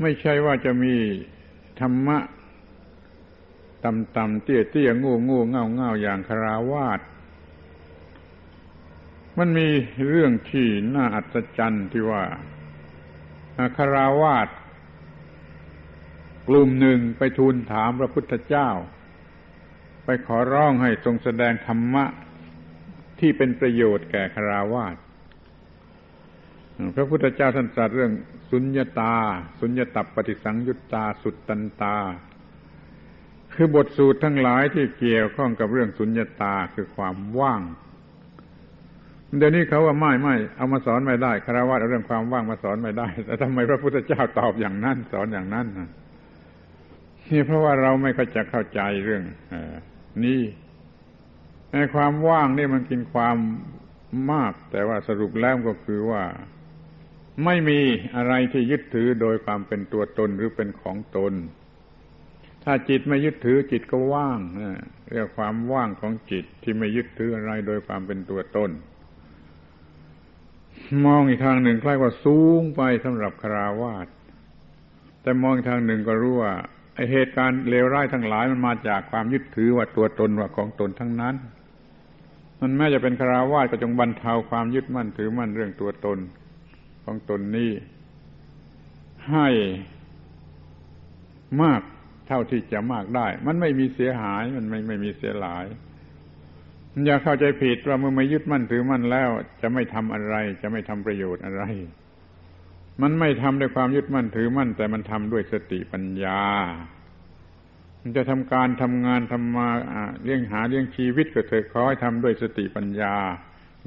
[0.00, 0.94] ไม่ใช่ว่าจะมี
[1.80, 2.18] ธรรมะ
[3.84, 7.00] ต่ำๆเตี้ยๆงูงูเง่าเง่าอย่างคาราวาส
[9.38, 9.68] มันมี
[10.08, 12.24] เรื่องที่น่าอัศจรรย์ที่ว่า
[13.76, 14.48] คาราวาส
[16.48, 18.68] กลุ่มหนึ่งไปทูลถามพระพุทธเจ้า
[20.04, 22.04] ไปขอร้องให้ทรงแสดงธรรมะ
[23.20, 24.96] ที่เป็นประโยชน์แก่คาราวาส
[26.96, 28.12] พระพุทธเจ้าท่านตรัสเรื่อง
[28.50, 29.14] สุญญตา
[29.60, 31.96] สุญญตับปฏิสังยุตตา สุตตันตา
[33.54, 37.62] คือบทสูตรทั้งหลายที่เกี่ยวข้องกับเรื่องสุญญตาคือความว่าง
[39.38, 45.66] เดี๋ยวนี้เขาว่าไม่ไม่เอามาสอนไม่ได้คารวะเรื่องความว่างมาสอนไม่ได้แต่ทำไมพระพุทธเจ้าตอบอย่างนั้น สอนอย่างนั้น
[47.30, 49.22] นี่เพราะว่าเราไม่เข้าจะเข้าใจเรื่อง
[49.52, 49.54] อ
[50.24, 50.42] นี่
[51.72, 53.36] ในความว่างนี่มันกินความ
[54.32, 56.22] มาก แต่ว่าสรุปแล้วก็คือว่า
[57.44, 57.80] ไม่มี
[58.16, 61.32] อะไรที่ยึดถือโดยความเป็นตัวตนหรือเป็นของตน
[62.72, 64.38] ถ้าจิตไม่ยึดถือจิตก็ว่าง
[65.10, 68.70] เรียกความว่างของจิตที่ไม่ยึดถืออะไรโดยความเป็นตัวตน
[71.04, 74.06] มองอีกทางหนึ่งใกล้ว่าสูงไปสำหรับคราวาส
[75.22, 76.52] แต่มองอีกทางหนึ่งก็รู้ว่า
[76.94, 81.34] ไอเหตุการณ์เลวร้ายทั้งหลายมันมาจากความยึดถือว่าตัวตนว่าของตนทั้งนั้น
[82.60, 86.18] มันแม้จะเป็นคราวาสก็จงบรรเทาความยึดมั่นถือมั่นเรื่องตัวตน
[87.04, 87.70] ของตนนี้
[89.30, 89.48] ให้
[91.62, 91.82] มาก
[92.30, 95.64] เท่าที่จะมากได้ มันไม่มีเสียหายมันไม่ไม่มีเสียหลาย
[97.06, 99.30] อย่าเข้าใจผิดว่าเมื่อไม่ยึดมั่นถือมั่นแล้ว
[99.62, 101.62] จะไม่ทำอะไร จะไม่ทำประโยชน์อะไร
[103.02, 106.42] มันไม่ทำด้วยความยึดมั่นถือมั่น แต่มันทำด้วยสติปัญญา
[108.02, 109.68] มันจะทำการทำงานทำมา
[110.24, 113.14] เลี้ยงหาเลี้ยงชีวิตก็เถิดขอให้ทำด้วยสติปัญญา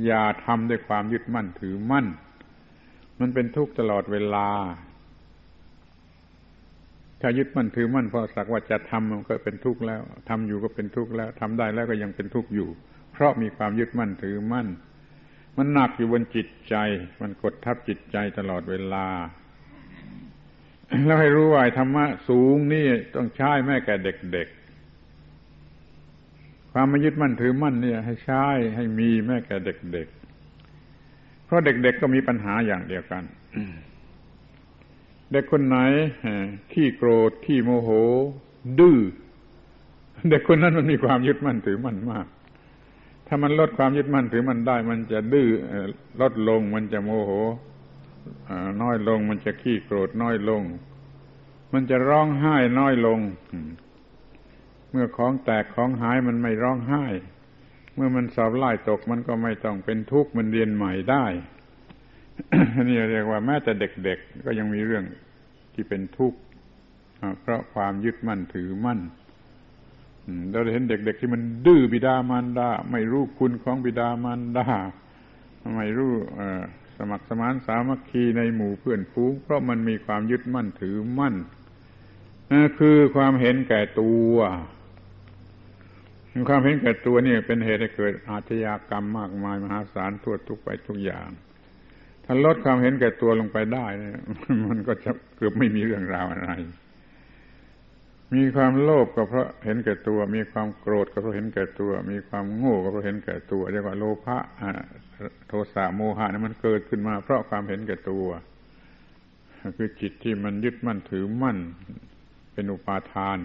[0.05, 2.05] อย่าทำด้วยความยึดมั่นถือมั่น
[3.19, 4.49] มันเป็นทุกข์ตลอดเวลา
[7.25, 12.69] ถ้ายึดมั่นถือมั่นพอสักว่าจะทำมันก็เป็นทุกข์แล้วทำอยู่ก็เป็นทุกข์แล้วทำได้แล้วก็ยังเป็นทุกข์อยู่
[13.11, 14.67] เพราะมีความยึดมั่นถือมั่น
[15.57, 16.75] มันหนักอยู่บนจิตใจ
[17.21, 19.07] มันกดทับจิตใจตลอดเวลา
[21.05, 28.45] แล้วให้รู้ว่าธรรมะสูงนี่ต้องใช้แม่แก่เด็กๆ ความม่ยึดมั่นถือมั่นเนี่ย ให้ใช้
[28.75, 33.23] ให้มีแม่แก่เด็กๆ เพราะเด็กๆก็มีปัญหาอย่างเดียวกัน
[35.33, 35.77] เด็กคนไหน
[36.73, 37.89] ขี้โกรธขี้โมโห
[38.79, 38.97] ดื้อ
[40.29, 42.25] เด็กคนนั้นมันมีความยึดมั่นถือมั่นมาก
[43.27, 45.47] ถ้ามันลดความยึดมั่นถือมั่นได้ มันจะดื้อ
[46.21, 47.31] ลดลงมันจะโมโห
[48.81, 50.63] น้อยลง มันจะขี้โกรธน้อยลง
[51.73, 53.19] มันจะร้องไห้น้อยลง
[54.91, 57.05] เมื่อของแตกของหายมันไม่ร้องไห้
[57.95, 61.25] เมื่อมันสอบไล่ตกมันก็ไม่ต้องเป็นทุกข์มันเรียนใหม่ได้
[62.89, 65.03] นี่เรียกว่าแม้แต่เด็กๆก็ยังมีเรื่อง
[65.73, 66.39] ที่เป็นทุกข์
[67.41, 68.99] เพราะความยึดมั่นถือมั่น
[70.51, 74.67] เราเห็นเด็ก ๆ ที่มันดื้อบิดามารดาไม่รู้คุณของบิดามารดา
[75.77, 76.13] ไม่รู้
[76.97, 81.35] สมัครสมานสามัคคีในหมู่เพื่อนฟูงเพราะมันมีความยึดมั่นถือมั่น
[82.79, 84.35] คือความเห็นแก่ตัว
[86.49, 91.29] ความเห็นแก่ตัวนี่เป็นเหตุให้เกิดอาชญากรรมมากมายมหาศาลทั่วทุกไปทุกอย่าง
[92.25, 93.85] ถ้าลดความเห็นแก่ตัวลงไปได้
[94.69, 96.51] มันก็จะเกือบไม่มีเรื่องราวอะไร
[98.33, 104.37] มีความโลภก็เพราะเห็นแก่ตัว มีความโกรธก็เพราะเห็นแก่ตัว มีความโง่ก็เพราะเห็นแก่ตัวเรียกว่าโลภะ
[105.47, 108.25] โทสะโมหะนี่มันเกิดขึ้นมา เพราะความเห็นแก่ตัว
[109.77, 111.57] คือจิตที่มันยึดมั่นถือมั่น
[112.53, 113.37] เป็นอุปาทาน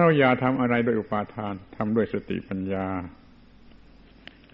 [0.00, 2.86] เราอย่าทำอะไรโดยอุปาทานทำด้วยสติปัญญา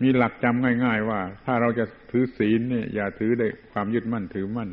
[0.02, 4.70] มีหลักจำง่าย ๆ ว่า ถ้าเราจะถือศีลเนี่ยอย่าถือด้วยความยึดมั่นถือมั่น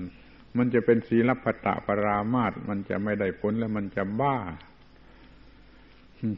[0.58, 4.38] มันจะเป็นศีลพัตตปรามาตมันจะไม่ได้ผลแล้วมันจะบ้า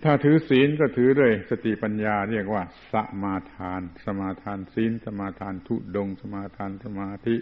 [0.04, 7.36] ถ้าถือศีลก็ถือด้วยสติปัญญาเรียกว่าสมาทาน สมาทานศีล สมาทานทุดง สมาทานสมาธิ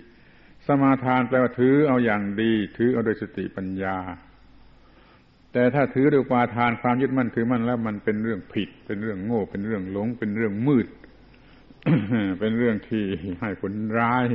[0.67, 3.97] สมาทานแปลว่าถือเอาอย่างดี ถือเอาโดยสติปัญญา
[5.53, 10.87] แต่ถ้าถือด้วยปาทานความยึดมั่นถือมั่นแล้วมันเป็นเรื่องผิด เป็นเรื่องโง่ เป็นเรื่องหลง เป็นเรื่องมืด
[12.39, 13.05] เป็นเรื่องที่
[13.41, 14.25] ให้ผลร้าย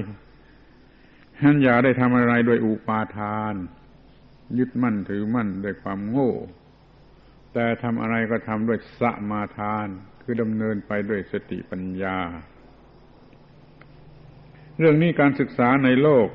[1.40, 3.54] ท่านอย่าได้ทำอะไรโดยอุปาทาน
[4.58, 6.32] ยึดมั่นถือมั่นด้วยความโง่
[7.52, 9.86] แต่ทำอะไรก็ทำด้วยสมาทาน
[10.22, 12.18] คือดำเนินไปด้วยสติปัญญา
[14.78, 16.28] เรื่องนี้การศึกษาในโลก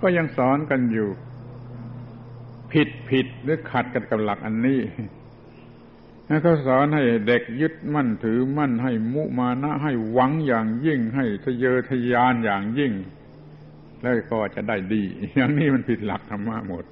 [0.00, 1.08] ก็ยังสอนกันอยู่
[2.72, 4.80] ผิดผิดหรือขัดกันกับหลักอันนี้
[6.42, 12.92] เขาสอนให้เด็กยึดมั่นถือมั่นให้มุมานะ ให้หวังอย่างยิ่ง ให้ทะเยอทะยานอย่างยิ่ง
[14.02, 15.02] แล้วก็จะได้ดี
[15.36, 16.84] อย่างนี้มันผิดหลักธรรมะหมด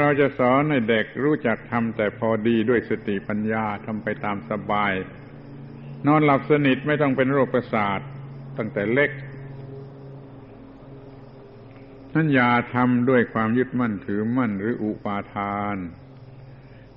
[0.00, 4.92] เราจะสอนให้เด็กรู้จักทำแต่พอดีด้วยสติปัญญาทำไปตามสบาย
[6.06, 8.00] นอนหลับสนิทไม่ต้องเป็นโรคประสาท
[8.58, 9.10] ตั้งแต่เล็ก
[12.14, 15.76] นั้นอย่าทำด้วยความยึดมั่นถือมั่นหรืออุปาทาน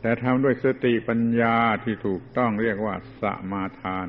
[0.02, 4.08] แต่ทำด้วยสติปัญญาที่ถูกต้องเรียกว่าสมาทาน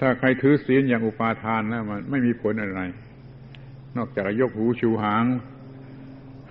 [0.00, 2.80] ถ้าใครถือศีลอย่างอุปาทานแล้วมันไม่มีผลอะไร
[3.96, 5.24] นอกจากยกหูชูหาง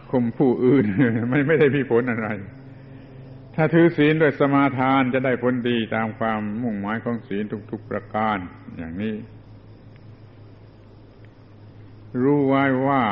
[0.10, 0.86] คมผู้อื่น
[1.30, 2.30] ไม่ไม่ได้มีผลอะไร
[3.56, 8.38] ถ้าถือศีลด้วยสมาทานจะได้ผลดีตามความมุ่งหมายของศีลทุกๆประการ
[8.78, 9.16] อย่างนี้
[12.22, 13.04] รู้ไว้ว่า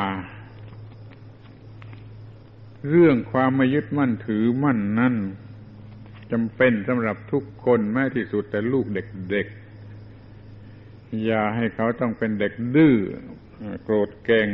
[2.88, 5.16] เรื่องความไม่ยึดมั่นถือมั่นนั่น
[6.32, 12.96] จำเป็นสำหรับทุกคนแม้ที่สุดแต่ลูกเด็กๆ อย่าให้เขาต้องเป็นเด็กดื้อ
[13.84, 14.48] โกรธเก่ง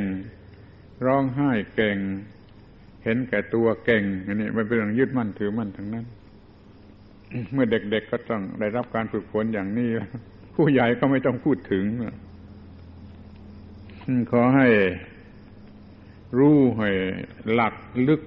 [1.04, 1.96] ร้องไห้เก่ง
[3.04, 6.06] เห็นแก่ตัวเก่งอันนี้มันเป็นเรื่องยึดมั่นถือมั่นทั้งนั้น
[7.52, 9.88] เมื่อเด็กๆก็ต้องได้รับการฝึกฝนอย่างนี้
[10.54, 11.84] ผู้ใหญ่ก็ไม่ต้องพูดถึง
[14.30, 14.68] ขอให้
[16.36, 16.90] รู้ให้
[17.52, 17.74] หลัก
[18.08, 18.20] ลึก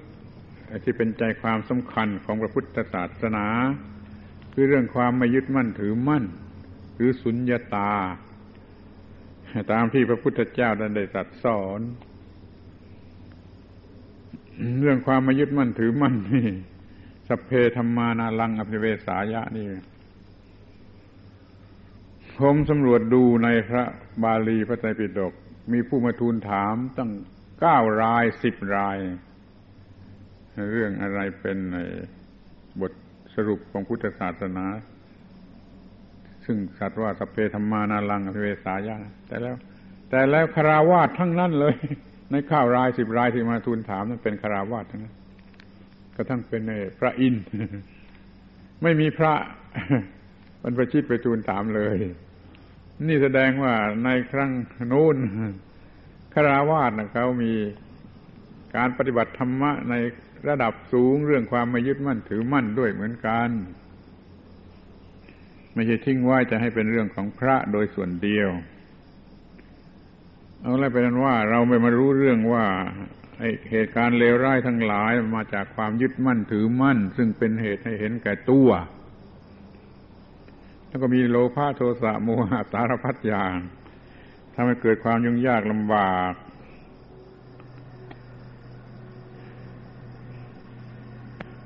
[0.84, 3.46] ที่เป็นใจความสำคัญของพระพุทธศาสนา
[4.52, 6.24] คือเรื่องความไม่ยึดมั่นถือมั่น
[6.96, 7.92] หรือสุญญาตา
[9.72, 11.80] ตามที่พระพุทธเจ้าได้ตรัสสอน
[14.80, 16.48] เรื่องความไม่ยึดมั่นถือมั่นนี่
[17.28, 19.68] สเพธรรมานาลังอภิเวสายะนี่
[22.38, 23.84] ผมสำรวจดูในพระ
[24.22, 25.32] บาลีพระไตรปิฎก
[25.72, 27.10] มีผู้มาทูลถามตั้ง
[27.60, 28.98] เก้ารายสิบราย
[30.72, 31.76] เรื่องอะไรเป็นใน
[32.80, 32.92] บท
[33.34, 34.66] สรุปของพุทธศาสนา
[36.44, 38.98] ซึ่งสัตว์ว่าสเพธรรมานาลังอภิเวสายา
[39.28, 39.56] แต่แล้ว
[40.10, 41.74] แต่แล้วคาราวาสทั้งนั้นเลย
[42.30, 45.14] ในข้าวรายสิบรายที่มาทูลถามนั้นเป็นคาราวาสทั้งนั้น
[46.14, 46.62] ก็ทั้งเป็น
[46.98, 47.44] พระอินทร์
[48.82, 49.34] ไม่มีพระ
[50.62, 51.96] บรรพชิตไปทูลถามเลย
[53.08, 54.50] นี่แสดงว่าในครั้ง
[54.92, 55.16] นู้น
[56.34, 57.52] คาราวาสนะเขามี
[58.76, 59.94] การปฏิบัติธรรมะใน
[60.48, 63.50] ระดับสูงเรื่องความไม่ยึดมั่นถือมั่นด้วยเหมือนกัน
[65.74, 68.50] ไม่ใช่ทิ้งไว้จะให้เป็นเรื่องของพระโดยส่วนเดียว
[70.60, 72.64] เอาแล้วเป็นว่าเราไม่มารู้เรื่องว่า
[73.70, 78.68] เหตุการณ์เลวร้ายทั้งหลายมาจากความยึดมั่นถือมั่น ซึ่งเป็นเหตุให้เห็นแก่ตัว
[80.86, 83.54] แล้วก็มีโลภะโทสะโมหะสารพัดอย่าง
[84.54, 86.32] ทำให้เกิดความยุ่งยากลำบาก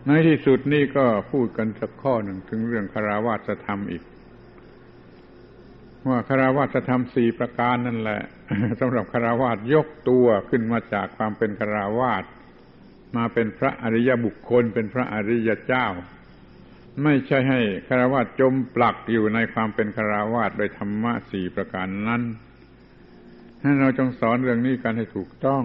[0.06, 4.02] ในที่สุดนี่ก็พูดกันสักข้อหนึ่งถึงเรื่องคาราวาสธรรมอีก
[6.08, 8.22] ว่าคาราวาสธรรมสี่ประการนั่นแหละ
[8.80, 12.24] สำหรับคาราวาสยกตัวขึ้นมาจากความเป็นคาราวาส
[13.16, 15.86] มาเป็นพระอริยบุคคลเป็นพระอริยเจ้า
[17.02, 22.22] ไม่ใช่ให้คารวาสจมปลักอยู่ในความเป็นคาราวาสโดยธรรมะสี่ประการนั้น
[23.64, 25.64] ให้เราจงสอนเรื่องนี้กันให้ถูกต้อง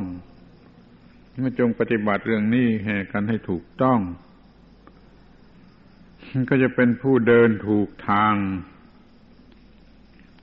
[1.42, 4.00] มื่อจงปฏิบัติเรื่องนี้แห่กันให้ถูกต้อง
[6.50, 8.36] ก็จะเป็นผู้เดินถูกทาง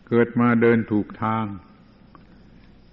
[0.09, 1.45] เกิดมาเดินถูกทาง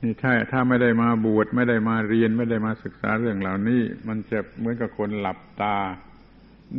[0.01, 5.77] นี่ถ้าถ้าไม่ได้มาบวชไม่ได้มาเรียนไม่ได้มาศึกษาเรื่องเหล่านี้ มันจะเหมือนกับคนหลับตา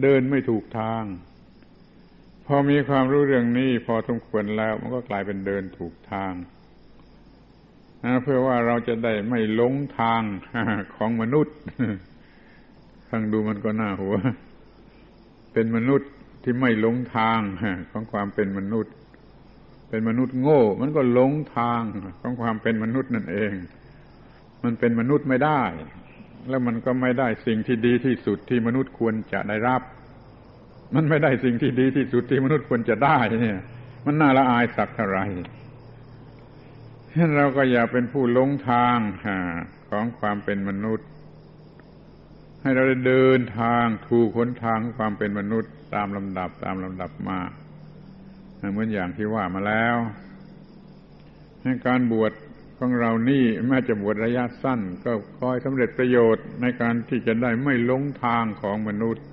[0.03, 1.05] เดินไม่ถูกทาง
[2.47, 6.33] พอมีความรู้เรื่องนี้ พอสมควรแล้วมันก็กลายเป็นเดินถูกทาง
[8.23, 10.23] เพื่อว่าเราจะได้ไม่หลงทาง
[10.97, 11.55] ของมนุษย์
[13.11, 14.15] ฟังดูมันก็น่าหัว
[15.53, 16.11] เป็นมนุษย์
[16.43, 17.41] ที่ไม่หลงทาง
[17.91, 18.93] ของความเป็นมนุษย์
[19.89, 21.83] เป็นมนุษย์โง่ มันก็หลงทาง
[22.21, 23.53] ของความเป็นมนุษย์นั่นเอง
[24.65, 25.63] มันเป็นมนุษย์ไม่ได้
[26.49, 29.83] แล้วมันก็ไม่ได้สิ่งที่ดีที่สุดที่มนุษย์ควรจะได้รับ
[30.95, 33.61] มันไม่ได้สิ่งที่ดีที่สุดที่มนุษย์ควรจะได้ เนี่ย
[34.05, 35.27] มันน่าละอายสักเท่าไหร่
[37.37, 38.99] เราก็อย่าเป็นผู้ลงทาง
[39.91, 41.09] ของความเป็นมนุษย์
[42.61, 47.41] ให้เราได้เดินทางถูกคนทางความเป็นมนุษย์ตามลำดับตามลำดับมา
[48.71, 49.97] เหมือนอย่างที่ว่ามาแล้ว
[51.63, 52.33] ให้การบวช
[52.79, 59.25] ของเรานี่แม้จะบวชระยะสั้น ก็คอยสำเร็จประโยชน์ในการที่จะได้ไม่ลงทางของมนุษย์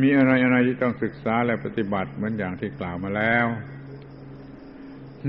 [0.00, 3.46] มีอะไรอะไรที่ต้องศึกษาและปฏิบัติเหมือนอย่างที่กล่าวมาแล้ว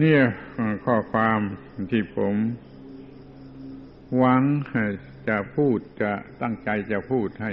[0.01, 0.21] เนี่ย
[0.85, 1.39] ข้อความ
[1.91, 2.35] ที่ผม
[4.17, 4.43] หวัง
[5.27, 7.51] จะพูดจะตั้งใจจะพูดให้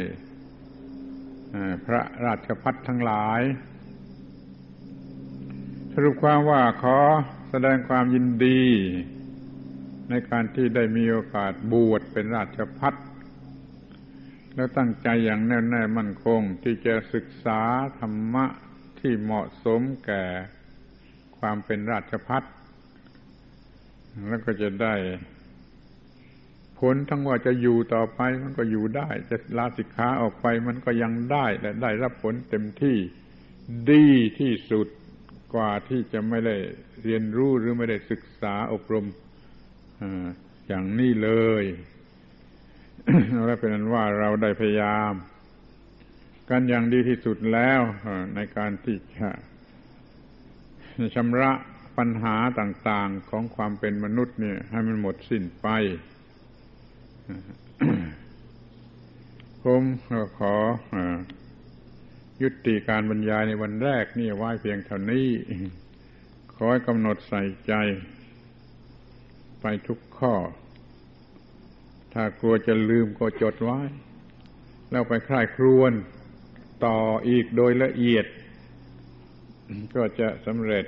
[1.86, 3.40] พระราชพัฒทั้งหลาย
[5.93, 6.99] สรุปความว่าขอ
[7.51, 8.62] แสดงความยินดี
[10.11, 12.95] ในการที่ได้มีโอกาสบวชเป็นราชพัฒ
[14.55, 17.61] แล้วตั้งใจอย่างแน่วแน่มั่นคงที่จะศึกษา
[18.01, 18.47] ธรรมะ
[19.01, 20.24] ที่เหมาะสมแก่
[21.45, 22.43] ความเป็นราชพัฒ
[24.28, 24.95] แล้วก็จะได้
[26.78, 32.97] ผลทั้งว่าจะอยู่ต่อไปมันก็อยู่ได้ จะลาสิกขาออกไปมันก็ยังได้และได้รับผลเต็มที่
[33.90, 34.86] ดีที่สุด
[35.55, 36.57] กว่าที่จะไม่ได้
[37.03, 39.07] เรียนรู้หรือไม่ได้ศึกษาอบรม
[40.68, 41.30] อย่างนี้เล
[41.62, 41.64] ย
[43.47, 45.12] และเป็นนั้นว่าเราได้พยายาม
[46.51, 47.80] กันอย่างดีที่สุดแล้ว
[48.34, 49.28] ในการที่จะ
[51.14, 51.51] ชำระ
[51.99, 55.68] ปัญหาต่าง ๆของความเป็นมนุษย์เนี่ย ให้มันหมดสิ้นไป
[59.62, 59.82] ผม
[60.38, 60.55] ขอ
[62.43, 65.28] ยุติการบรรยายในวันแรกนี่ไว้เพียงเท่านี้
[66.55, 67.72] ขอให้กำหนดใส่ใจ
[69.61, 70.34] ไปทุกข้อ
[72.12, 73.80] ถ้ากลัวจะลืมก็จดไว้
[74.90, 75.93] แล้วไปคลายครวน
[76.84, 78.26] ต่ออีกโดยละเอียด
[79.95, 80.85] ก็จะสำเร็จ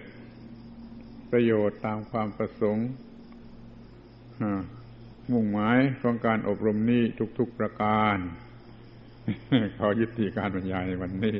[1.30, 2.88] ประโยชน์ตามความประสงค์
[5.32, 7.02] มุ่งหมายของการอบรมนี้
[7.38, 8.16] ทุกๆประการ
[9.78, 11.36] ขอยุติการบรรยายในวันนี้